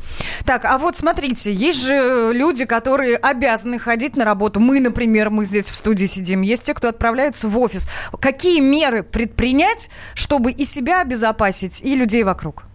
Так, 0.46 0.66
а 0.66 0.78
вот 0.78 0.98
смотрите, 0.98 1.52
есть 1.54 1.88
же 1.88 2.34
люди, 2.34 2.66
которые 2.66 3.18
обязаны 3.18 3.80
ходить 3.80 4.16
на 4.16 4.26
работу. 4.26 4.60
Мы, 4.60 4.80
например, 4.80 5.30
мы 5.30 5.46
здесь 5.46 5.70
в 5.70 5.76
студии 5.76 6.06
сидим. 6.06 6.42
Есть 6.42 6.64
те, 6.64 6.74
кто 6.74 6.90
отправляются 6.90 7.48
в 7.48 7.58
офис. 7.60 7.88
Какие 8.20 8.62
меры 8.62 9.04
предпринять, 9.04 9.90
чтобы 10.16 10.52
и 10.52 10.64
себя 10.66 11.02
обезопасить, 11.02 11.82
и 11.84 11.96
людей 11.96 12.24
вокруг? 12.24 12.66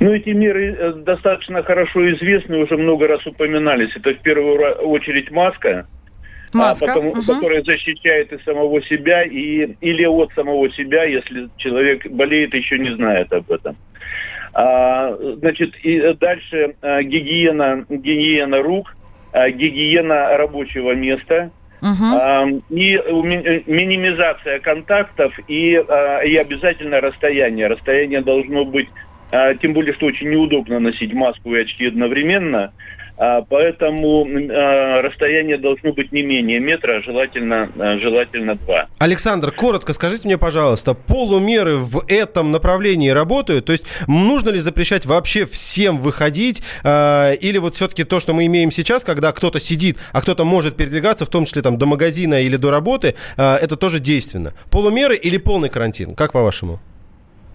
Ну, 0.00 0.12
эти 0.12 0.30
меры 0.30 0.76
э, 0.78 0.92
достаточно 0.92 1.62
хорошо 1.62 2.08
известны, 2.12 2.58
уже 2.58 2.76
много 2.76 3.08
раз 3.08 3.26
упоминались. 3.26 3.94
Это 3.96 4.14
в 4.14 4.18
первую 4.18 4.58
очередь 4.88 5.30
маска, 5.30 5.86
а, 6.54 6.56
Маска. 6.56 6.86
потому- 6.86 7.10
мгм. 7.14 7.22
которая 7.22 7.62
защищает 7.62 8.32
и 8.32 8.38
самого 8.44 8.80
себя, 8.82 9.24
и, 9.24 9.74
или 9.80 10.04
от 10.04 10.32
самого 10.34 10.70
себя, 10.70 11.04
если 11.04 11.48
человек 11.56 12.06
болеет 12.06 12.54
и 12.54 12.58
еще 12.58 12.78
не 12.78 12.90
знает 12.90 13.32
об 13.32 13.50
этом. 13.50 13.76
А, 14.54 15.14
значит, 15.38 15.76
и 15.82 16.14
дальше 16.14 16.76
а, 16.80 17.02
гигиена, 17.02 17.84
гигиена 17.90 18.62
рук, 18.62 18.96
а, 19.32 19.50
гигиена 19.50 20.36
рабочего 20.38 20.94
места, 20.94 21.50
а, 21.82 22.46
и 22.70 22.96
минимизация 23.66 24.60
контактов 24.60 25.38
и, 25.48 25.76
а, 25.76 26.20
и 26.20 26.36
обязательно 26.36 27.00
расстояние. 27.00 27.66
Расстояние 27.66 28.22
должно 28.22 28.64
быть, 28.64 28.88
а, 29.30 29.54
тем 29.54 29.72
более, 29.72 29.94
что 29.94 30.06
очень 30.06 30.30
неудобно 30.30 30.78
носить 30.78 31.12
маску 31.12 31.54
и 31.54 31.60
очки 31.60 31.86
одновременно. 31.86 32.72
А, 33.18 33.42
Поэтому 33.42 34.26
а, 34.26 35.02
расстояние 35.02 35.56
должно 35.56 35.92
быть 35.92 36.12
не 36.12 36.22
менее 36.22 36.60
метра, 36.60 36.98
а 36.98 37.02
желательно, 37.02 37.70
желательно 38.00 38.56
два. 38.56 38.88
Александр, 38.98 39.52
коротко 39.52 39.94
скажите 39.94 40.28
мне, 40.28 40.38
пожалуйста, 40.38 40.94
полумеры 40.94 41.76
в 41.76 42.04
этом 42.08 42.52
направлении 42.52 43.08
работают? 43.08 43.64
То 43.64 43.72
есть 43.72 43.84
нужно 44.06 44.50
ли 44.50 44.58
запрещать 44.58 45.06
вообще 45.06 45.46
всем 45.46 45.98
выходить? 45.98 46.62
или 46.84 47.58
вот 47.58 47.74
все-таки 47.74 48.04
то, 48.04 48.20
что 48.20 48.32
мы 48.32 48.46
имеем 48.46 48.70
сейчас, 48.70 49.04
когда 49.04 49.32
кто-то 49.32 49.58
сидит, 49.58 49.98
а 50.12 50.20
кто-то 50.20 50.44
может 50.44 50.76
передвигаться, 50.76 51.26
в 51.26 51.30
том 51.30 51.44
числе 51.44 51.62
там 51.62 51.78
до 51.78 51.86
магазина 51.86 52.42
или 52.42 52.56
до 52.56 52.70
работы, 52.70 53.14
это 53.36 53.76
тоже 53.76 53.98
действенно? 53.98 54.52
Полумеры 54.70 55.16
или 55.16 55.36
полный 55.38 55.68
карантин? 55.68 56.14
Как 56.14 56.32
по-вашему? 56.32 56.80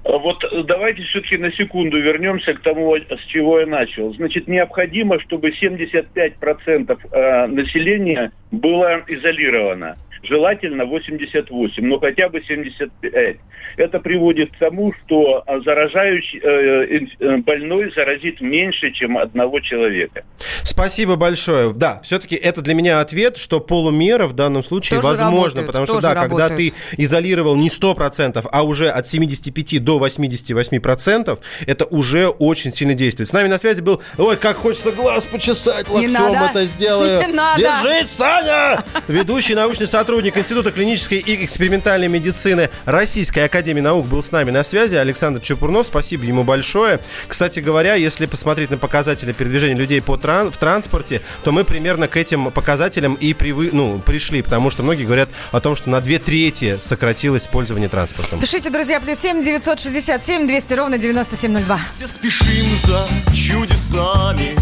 А 0.03 0.17
Вот 0.17 0.43
давайте 0.65 1.03
все-таки 1.03 1.38
на 1.38 1.51
секунду 1.51 2.00
вернемся 2.01 2.53
к 2.53 2.62
тому, 2.62 2.96
с 2.96 3.25
чего 3.27 3.60
я 3.60 3.67
начал. 3.67 4.13
Значит, 4.13 4.48
необходимо, 4.48 5.20
чтобы 5.20 5.51
75% 5.51 7.00
э, 7.12 7.48
населения 7.48 8.31
было 8.51 9.03
изолировано. 9.08 9.96
Желательно 10.23 10.85
88, 10.85 11.85
но 11.85 11.99
хотя 11.99 12.29
бы 12.29 12.41
75. 12.41 13.37
Это 13.77 13.99
приводит 13.99 14.51
к 14.51 14.57
тому, 14.57 14.93
что 15.03 15.43
а, 15.45 15.59
заражающий, 15.61 16.39
э, 16.39 17.07
э, 17.19 17.37
больной 17.37 17.91
заразит 17.95 18.41
меньше, 18.41 18.91
чем 18.91 19.17
одного 19.17 19.59
человека. 19.59 20.23
Спасибо 20.63 21.15
большое. 21.15 21.73
Да, 21.73 22.01
все-таки 22.03 22.35
это 22.35 22.61
для 22.61 22.73
меня 22.73 22.99
ответ, 22.99 23.37
что 23.37 23.59
полумера 23.59 24.27
в 24.27 24.33
данном 24.33 24.63
случае 24.63 24.99
Тоже 24.99 25.21
возможно, 25.21 25.61
работают, 25.61 25.67
потому 25.67 25.85
что 25.85 26.01
да, 26.01 26.13
когда 26.13 26.49
работают. 26.49 26.73
ты 26.75 27.01
изолировал 27.03 27.55
не 27.55 27.69
100%, 27.69 28.45
а 28.51 28.63
уже 28.63 28.89
от 28.89 29.07
75 29.07 29.83
до 29.83 30.05
88%, 30.05 31.39
это 31.65 31.85
уже 31.85 32.27
очень 32.27 32.73
сильно 32.73 32.93
действует. 32.93 33.29
С 33.29 33.33
нами 33.33 33.47
на 33.47 33.57
связи 33.57 33.81
был, 33.81 34.01
ой, 34.17 34.37
как 34.37 34.57
хочется 34.57 34.91
глаз 34.91 35.25
почесать, 35.25 35.89
локтем 35.89 36.15
это 36.15 36.65
сделаю. 36.65 37.27
Не 37.27 37.33
надо. 37.33 37.61
Держись, 37.61 38.11
Саня! 38.11 38.83
Ведущий 39.07 39.55
научный 39.55 39.87
сотрудник 40.11 40.35
Института 40.35 40.73
клинической 40.73 41.19
и 41.19 41.45
экспериментальной 41.45 42.09
медицины 42.09 42.69
Российской 42.83 43.45
Академии 43.45 43.79
Наук 43.79 44.07
был 44.07 44.21
с 44.21 44.33
нами 44.33 44.51
на 44.51 44.61
связи. 44.61 44.97
Александр 44.97 45.39
Чепурнов, 45.39 45.87
спасибо 45.87 46.25
ему 46.25 46.43
большое. 46.43 46.99
Кстати 47.29 47.61
говоря, 47.61 47.95
если 47.95 48.25
посмотреть 48.25 48.71
на 48.71 48.77
показатели 48.77 49.31
передвижения 49.31 49.73
людей 49.73 50.01
по 50.01 50.17
тран- 50.17 50.51
в 50.51 50.57
транспорте, 50.57 51.21
то 51.45 51.53
мы 51.53 51.63
примерно 51.63 52.09
к 52.09 52.17
этим 52.17 52.51
показателям 52.51 53.13
и 53.13 53.31
привы- 53.31 53.69
ну, 53.71 53.99
пришли, 53.99 54.41
потому 54.41 54.69
что 54.69 54.83
многие 54.83 55.05
говорят 55.05 55.29
о 55.53 55.61
том, 55.61 55.77
что 55.77 55.89
на 55.89 56.01
две 56.01 56.19
трети 56.19 56.77
сократилось 56.77 57.43
пользование 57.47 57.87
транспортом. 57.87 58.41
Пишите, 58.41 58.69
друзья, 58.69 58.99
плюс 58.99 59.17
7 59.17 59.41
967 59.41 60.45
200 60.45 60.73
ровно 60.73 60.97
9702. 60.97 61.79
Все 61.97 62.07
спешим 62.09 62.65
за 62.85 63.07
чудесами, 63.33 64.57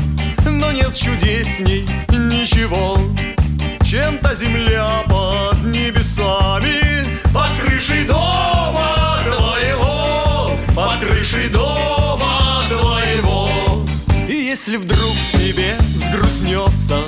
но 0.47 0.71
нет 0.71 0.93
чудесней 0.93 1.87
ничего, 2.11 2.99
чем-то 3.89 4.35
земля 4.35 4.87
под 5.07 5.63
небесами, 5.63 7.03
под 7.33 7.49
крышей 7.59 8.05
дома 8.05 9.17
твоего, 9.25 10.51
под 10.75 10.99
крышей 10.99 11.49
дома 11.49 12.61
твоего. 12.69 13.49
И 14.27 14.33
если 14.33 14.77
вдруг 14.77 15.15
тебе 15.33 15.75
взгрустнется, 15.95 16.99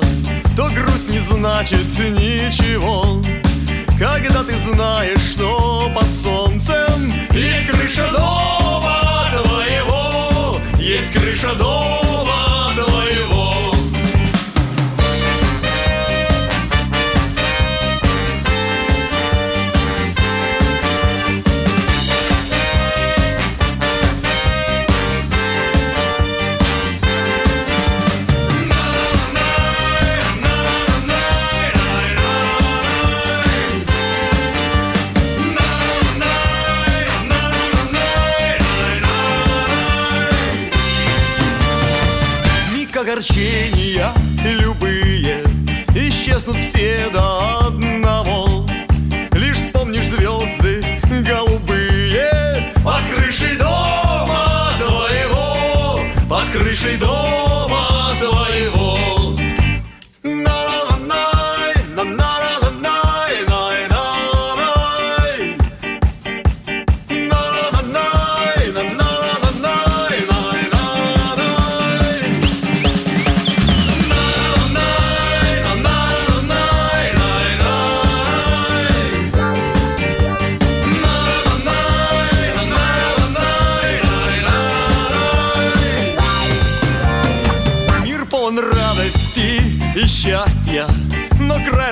то 0.58 0.70
грусть 0.74 1.08
не 1.12 1.20
значит 1.20 1.86
ничего. 2.00 3.22
Когда 4.00 4.44
ты 4.44 4.54
знаешь, 4.74 5.22
что 5.34 5.88
под 5.94 6.08
солнцем 6.24 7.14
есть 7.32 7.68
крыша 7.68 8.12
дома 8.12 8.21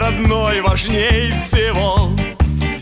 родной 0.10 0.62
важней 0.62 1.32
всего. 1.34 2.10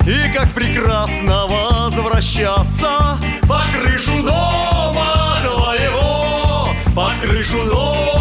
И 0.05 0.33
как 0.33 0.53
прекрасно 0.53 1.45
возвращаться 1.47 3.17
под 3.41 3.65
крышу 3.73 4.23
дома 4.23 5.37
твоего, 5.43 6.69
под 6.95 7.13
крышу 7.21 7.57
дома 7.69 8.16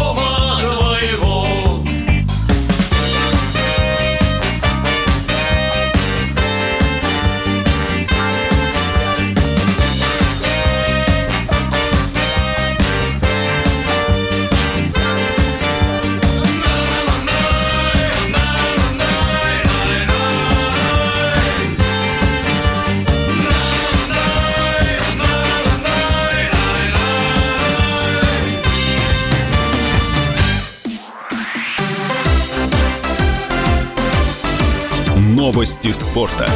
Новости 35.57 35.91
спорта. 35.91 36.47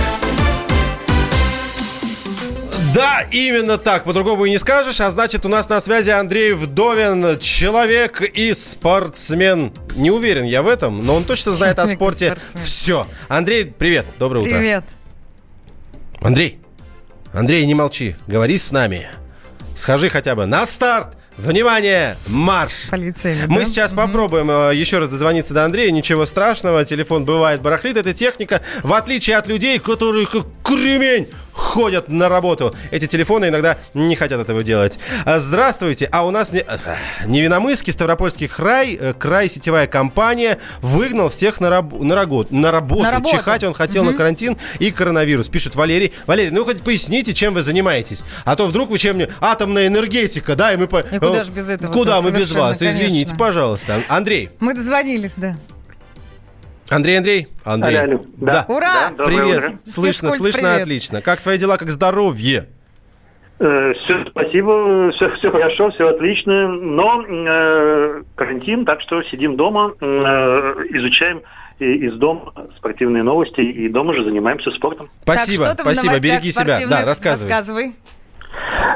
Да, 2.93 3.25
именно 3.31 3.79
так, 3.79 4.03
по-другому 4.03 4.45
и 4.45 4.51
не 4.51 4.59
скажешь. 4.59 5.01
А 5.01 5.09
значит, 5.09 5.43
у 5.43 5.49
нас 5.49 5.67
на 5.69 5.81
связи 5.81 6.11
Андрей 6.11 6.53
Вдовин, 6.53 7.39
человек 7.39 8.21
и 8.21 8.53
спортсмен. 8.53 9.73
Не 9.95 10.11
уверен 10.11 10.43
я 10.43 10.61
в 10.61 10.67
этом, 10.67 11.03
но 11.03 11.15
он 11.15 11.23
точно 11.23 11.51
знает 11.53 11.79
о 11.79 11.81
Человек 11.81 11.97
спорте 11.97 12.25
спортсмен. 12.27 12.63
все. 12.63 13.07
Андрей, 13.27 13.65
привет, 13.65 14.05
доброе 14.19 14.41
утро. 14.41 14.59
Привет. 14.59 14.83
Андрей, 16.21 16.59
Андрей, 17.33 17.65
не 17.65 17.73
молчи, 17.73 18.15
говори 18.27 18.59
с 18.59 18.71
нами. 18.71 19.07
Схожи 19.75 20.09
хотя 20.09 20.35
бы 20.35 20.45
на 20.45 20.63
старт. 20.67 21.17
Внимание, 21.37 22.17
марш! 22.27 22.89
Полицейный, 22.89 23.47
Мы 23.47 23.59
да? 23.59 23.65
сейчас 23.65 23.93
попробуем 23.93 24.51
э, 24.51 24.75
еще 24.75 24.99
раз 24.99 25.09
дозвониться 25.09 25.53
до 25.53 25.63
Андрея. 25.63 25.89
Ничего 25.91 26.25
страшного, 26.25 26.83
телефон 26.83 27.23
бывает 27.23 27.61
барахлит. 27.61 27.95
Это 27.95 28.13
техника, 28.13 28.61
в 28.83 28.93
отличие 28.93 29.37
от 29.37 29.47
людей, 29.47 29.79
которые 29.79 30.27
как 30.27 30.45
кремень 30.63 31.29
ходят 31.61 32.09
на 32.09 32.27
работу. 32.27 32.75
Эти 32.89 33.07
телефоны 33.07 33.47
иногда 33.49 33.77
не 33.93 34.15
хотят 34.15 34.41
этого 34.41 34.63
делать. 34.63 34.99
А, 35.25 35.39
Здравствуйте. 35.39 36.09
А 36.11 36.25
у 36.25 36.31
нас 36.31 36.51
не... 36.51 36.59
а, 36.59 36.77
Невиномысский, 37.25 37.93
Ставропольский 37.93 38.47
край, 38.47 38.97
э, 38.99 39.13
край 39.17 39.49
сетевая 39.49 39.87
компания 39.87 40.57
выгнал 40.81 41.29
всех 41.29 41.61
на, 41.61 41.69
раб... 41.69 41.93
на, 41.93 42.13
рагот- 42.13 42.47
на 42.51 42.71
работу. 42.71 43.03
На 43.03 43.11
работу. 43.11 43.37
Чихать 43.37 43.63
он 43.63 43.73
хотел 43.73 44.03
на 44.03 44.13
карантин 44.13 44.57
и 44.79 44.91
коронавирус. 44.91 45.47
Пишет 45.47 45.75
Валерий. 45.75 46.11
Валерий, 46.25 46.51
ну 46.51 46.65
хоть 46.65 46.81
поясните, 46.81 47.33
чем 47.33 47.53
вы 47.53 47.61
занимаетесь. 47.61 48.23
А 48.43 48.55
то 48.55 48.65
вдруг 48.67 48.89
вы 48.89 48.97
чем-нибудь... 48.97 49.33
Атомная 49.39 49.87
энергетика, 49.87 50.55
да, 50.55 50.73
и 50.73 50.77
мы... 50.77 50.87
по- 50.87 50.99
И 50.99 51.19
куда 51.19 51.41
э, 51.41 51.43
ж 51.43 51.49
без 51.49 51.69
этого-то, 51.69 51.97
Куда 51.97 52.21
мы 52.21 52.31
без 52.31 52.51
вас? 52.53 52.81
Извините, 52.81 53.25
конечно. 53.29 53.37
пожалуйста. 53.37 54.01
Андрей. 54.09 54.49
Мы 54.59 54.73
дозвонились, 54.73 55.35
да. 55.37 55.55
Андрей, 56.91 57.17
Андрей. 57.17 57.47
Андрей. 57.63 57.97
Алло, 57.99 58.11
алло. 58.13 58.21
Да. 58.37 58.65
Ура! 58.67 59.09
Доброе 59.17 59.27
Привет. 59.37 59.57
утро. 59.57 59.79
Слышно, 59.85 60.29
Физкульт, 60.31 60.35
слышно 60.53 60.69
привет. 60.69 60.81
отлично. 60.81 61.21
Как 61.21 61.41
твои 61.41 61.57
дела, 61.57 61.77
как 61.77 61.89
здоровье? 61.89 62.65
все, 63.57 64.25
спасибо, 64.27 65.11
все, 65.11 65.29
все 65.35 65.51
хорошо, 65.51 65.91
все 65.91 66.07
отлично. 66.09 66.67
Но 66.67 67.21
э, 67.21 68.23
карантин, 68.35 68.85
так 68.85 69.01
что 69.01 69.21
сидим 69.23 69.55
дома, 69.55 69.93
э, 70.01 70.05
изучаем 70.89 71.43
и- 71.77 72.07
из 72.07 72.13
дома 72.15 72.51
спортивные 72.77 73.21
новости 73.21 73.61
и 73.61 73.87
дома 73.87 74.15
же 74.15 74.23
занимаемся 74.23 74.71
спортом. 74.71 75.09
Спасибо, 75.21 75.65
так, 75.65 75.81
спасибо, 75.81 76.19
береги 76.19 76.51
себя. 76.51 76.79
Да, 76.87 77.05
рассказывай. 77.05 77.49
Рассказывай. 77.51 77.95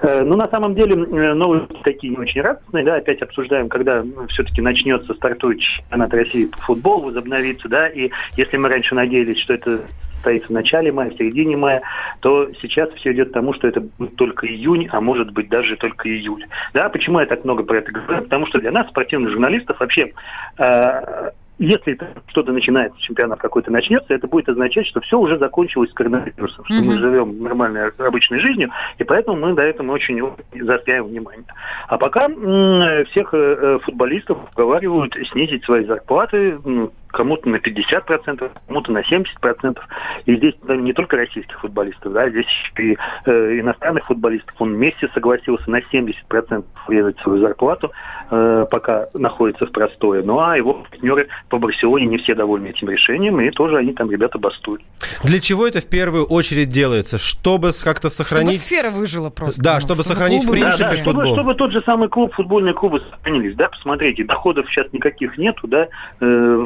Э, 0.01 0.23
Ну, 0.23 0.35
на 0.35 0.47
самом 0.47 0.75
деле, 0.75 0.95
э, 0.95 1.33
новости 1.33 1.75
такие 1.83 2.11
не 2.11 2.17
очень 2.17 2.41
радостные, 2.41 2.83
да, 2.83 2.95
опять 2.95 3.21
обсуждаем, 3.21 3.69
когда 3.69 4.03
все-таки 4.29 4.61
начнется, 4.61 5.13
стартует 5.13 5.59
чемпионат 5.59 6.13
России 6.13 6.45
по 6.45 6.57
футболу, 6.59 7.05
возобновится, 7.05 7.67
да, 7.67 7.87
и 7.87 8.09
если 8.37 8.57
мы 8.57 8.69
раньше 8.69 8.95
надеялись, 8.95 9.39
что 9.39 9.53
это 9.53 9.81
состоится 10.15 10.47
в 10.47 10.53
начале 10.53 10.91
мая, 10.91 11.09
в 11.09 11.17
середине 11.17 11.55
мая, 11.55 11.83
то 12.21 12.49
сейчас 12.61 12.89
все 12.95 13.13
идет 13.13 13.29
к 13.29 13.33
тому, 13.33 13.53
что 13.53 13.67
это 13.67 13.83
только 14.17 14.47
июнь, 14.47 14.87
а 14.91 14.99
может 14.99 15.31
быть 15.31 15.49
даже 15.49 15.75
только 15.75 16.09
июль. 16.09 16.45
Да, 16.73 16.89
почему 16.89 17.19
я 17.19 17.27
так 17.27 17.43
много 17.45 17.63
про 17.63 17.77
это 17.77 17.91
говорю? 17.91 18.23
Потому 18.23 18.47
что 18.47 18.59
для 18.59 18.71
нас, 18.71 18.87
спортивных 18.87 19.31
журналистов, 19.31 19.79
вообще 19.79 20.11
э, 20.57 21.31
если 21.57 21.97
что-то 22.27 22.51
начинается, 22.51 22.99
чемпионат 23.01 23.39
какой-то 23.39 23.71
начнется, 23.71 24.13
это 24.13 24.27
будет 24.27 24.49
означать, 24.49 24.87
что 24.87 24.99
все 25.01 25.17
уже 25.17 25.37
закончилось 25.37 25.89
с 25.89 25.93
коронавирусом, 25.93 26.65
что 26.65 26.81
мы 26.81 26.97
живем 26.97 27.41
нормальной 27.41 27.89
обычной 27.91 28.39
жизнью, 28.39 28.71
и 28.97 29.03
поэтому 29.03 29.37
мы 29.37 29.53
до 29.53 29.61
этого 29.61 29.91
очень 29.91 30.21
заостряем 30.53 31.05
внимание. 31.05 31.45
А 31.87 31.97
пока 31.97 32.27
всех 33.05 33.33
э, 33.33 33.37
э, 33.37 33.79
футболистов 33.83 34.37
уговаривают 34.53 35.15
снизить 35.31 35.63
свои 35.63 35.85
зарплаты, 35.85 36.59
м, 36.65 36.91
кому-то 37.15 37.49
на 37.49 37.55
50%, 37.55 38.51
кому-то 38.67 38.91
на 38.91 38.99
70%. 38.99 39.79
И 40.25 40.35
здесь 40.35 40.53
да, 40.63 40.75
не 40.75 40.93
только 40.93 41.15
российских 41.15 41.59
футболистов, 41.61 42.11
да, 42.11 42.29
здесь 42.29 42.45
и 42.77 42.97
э, 43.25 43.59
иностранных 43.59 44.05
футболистов. 44.05 44.53
Он 44.59 44.73
вместе 44.75 45.07
согласился 45.13 45.69
на 45.69 45.79
70% 45.79 46.63
урезать 46.87 47.17
свою 47.19 47.39
зарплату, 47.39 47.91
э, 48.29 48.65
пока 48.69 49.05
находится 49.13 49.65
в 49.65 49.71
простое. 49.71 50.23
Ну 50.23 50.39
а 50.39 50.57
его 50.57 50.73
партнеры 50.73 51.27
по 51.49 51.57
Барселоне 51.57 52.05
не 52.05 52.17
все 52.17 52.35
довольны 52.35 52.67
этим 52.67 52.89
решением, 52.89 53.39
и 53.39 53.49
тоже 53.49 53.77
они 53.77 53.93
там, 53.93 54.11
ребята, 54.11 54.37
бастуют. 54.37 54.81
Для 55.23 55.39
чего 55.39 55.65
это 55.65 55.79
в 55.79 55.87
первую 55.87 56.25
очередь 56.25 56.69
делается? 56.69 57.17
Чтобы 57.17 57.71
как-то 57.83 58.09
Чтобы 58.09 58.29
сохранить... 58.29 58.59
сфера 58.59 58.89
выжила 58.89 59.29
просто. 59.29 59.61
Да, 59.61 59.75
ну, 59.75 59.79
чтобы 59.79 60.03
сохранить, 60.03 60.43
в 60.43 60.47
клубы 60.47 60.59
принципе, 60.59 60.89
выжили. 60.89 61.03
футбол. 61.03 61.23
чтобы, 61.23 61.35
чтобы 61.35 61.55
тот 61.55 61.71
же 61.71 61.81
самый 61.85 62.09
клуб, 62.09 62.33
футбольные 62.33 62.73
клубы 62.73 63.01
сохранились, 63.09 63.55
да, 63.55 63.69
посмотрите, 63.69 64.25
доходов 64.25 64.67
сейчас 64.69 64.91
никаких 64.91 65.37
нету, 65.37 65.67
да, 65.67 65.87
э, 66.19 66.25
э, 66.25 66.65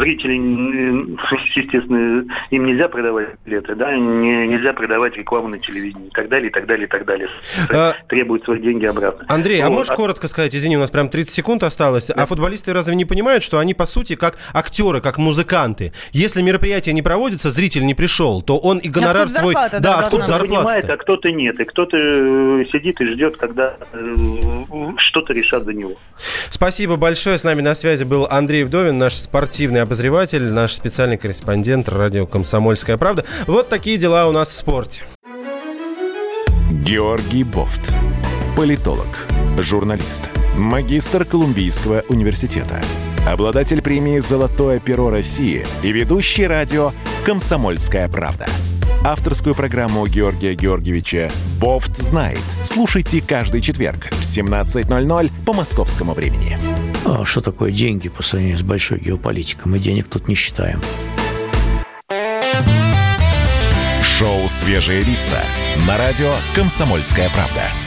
зрителей, 0.00 0.38
э, 0.38 1.16
естественно, 1.56 2.24
им 2.50 2.66
нельзя 2.66 2.88
продавать 2.88 3.28
билеты, 3.44 3.74
да, 3.74 3.94
не- 3.96 4.46
нельзя 4.48 4.72
продавать 4.72 5.16
рекламу 5.16 5.48
на 5.48 5.58
телевидении 5.58 6.08
и 6.08 6.10
так 6.10 6.28
далее, 6.28 6.48
и 6.48 6.52
так 6.52 6.66
далее, 6.66 6.86
и 6.86 6.90
так 6.90 7.04
далее. 7.04 7.28
А- 7.72 7.94
Требуют 8.08 8.44
свои 8.44 8.60
деньги 8.60 8.86
обратно. 8.86 9.24
Андрей, 9.28 9.60
а 9.62 9.68
Вот. 9.68 9.78
можешь 9.78 9.94
коротко 9.94 10.28
сказать, 10.28 10.54
извини, 10.54 10.76
у 10.76 10.80
нас 10.80 10.90
прям 10.90 11.08
30 11.08 11.34
секунд 11.34 11.62
осталось, 11.62 12.10
а 12.10 12.26
футболисты 12.26 12.72
разве 12.72 12.94
не 12.94 13.04
понимают, 13.04 13.42
что 13.42 13.58
они, 13.58 13.74
по 13.74 13.86
сути, 13.86 14.16
как 14.16 14.36
актеры, 14.52 15.00
как 15.00 15.18
музыканты? 15.18 15.92
Если 16.12 16.42
мероприятие 16.42 16.94
не 16.94 17.02
проводится, 17.02 17.50
зритель 17.50 17.84
не 17.86 17.94
пришел, 17.94 18.42
то 18.42 18.58
он 18.58 18.78
и 18.78 18.88
гонорар 18.88 19.24
Откуда 19.24 19.40
свой... 19.40 19.52
зарплата, 19.54 19.80
да, 19.82 19.92
да, 20.00 20.06
откуда? 20.06 20.22
Кто-то 20.24 20.38
понимает, 20.40 20.84
зарплата 20.86 20.92
а 20.92 20.96
кто-то 20.96 21.30
нет. 21.32 21.60
И 21.60 21.64
кто-то 21.64 21.96
э, 21.96 22.64
сидит 22.72 23.00
и 23.00 23.06
ждет, 23.08 23.36
когда 23.36 23.76
э, 23.92 24.14
что-то 24.98 25.32
решат 25.32 25.64
за 25.64 25.72
него. 25.72 25.92
Спасибо 26.50 26.96
большое. 26.96 27.38
С 27.38 27.44
нами 27.44 27.60
на 27.62 27.74
связи 27.74 28.04
был 28.04 28.26
Андрей 28.30 28.64
Вдовин, 28.64 28.95
наш 28.96 29.14
спортивный 29.14 29.82
обозреватель, 29.82 30.50
наш 30.52 30.72
специальный 30.72 31.16
корреспондент 31.16 31.88
радио 31.88 32.26
«Комсомольская 32.26 32.96
правда». 32.96 33.24
Вот 33.46 33.68
такие 33.68 33.98
дела 33.98 34.26
у 34.28 34.32
нас 34.32 34.48
в 34.48 34.52
спорте. 34.52 35.04
Георгий 36.70 37.44
Бофт. 37.44 37.92
Политолог, 38.56 39.06
журналист, 39.58 40.30
магистр 40.56 41.24
Колумбийского 41.24 42.04
университета, 42.08 42.80
обладатель 43.26 43.82
премии 43.82 44.18
«Золотое 44.18 44.78
перо 44.80 45.10
России» 45.10 45.66
и 45.82 45.92
ведущий 45.92 46.46
радио 46.46 46.92
«Комсомольская 47.24 48.08
правда». 48.08 48.46
Авторскую 49.06 49.54
программу 49.54 50.04
Георгия 50.08 50.56
Георгиевича 50.56 51.30
«Бофт 51.60 51.96
знает». 51.96 52.40
Слушайте 52.64 53.20
каждый 53.20 53.60
четверг 53.60 54.08
в 54.10 54.22
17.00 54.22 55.30
по 55.44 55.52
московскому 55.52 56.12
времени. 56.12 56.58
А 57.04 57.24
что 57.24 57.40
такое 57.40 57.70
деньги 57.70 58.08
по 58.08 58.24
сравнению 58.24 58.58
с 58.58 58.62
большой 58.62 58.98
геополитикой? 58.98 59.70
Мы 59.70 59.78
денег 59.78 60.08
тут 60.08 60.26
не 60.26 60.34
считаем. 60.34 60.80
Шоу 64.18 64.48
«Свежие 64.48 65.02
лица» 65.02 65.40
на 65.86 65.96
радио 65.98 66.32
«Комсомольская 66.56 67.30
правда». 67.30 67.85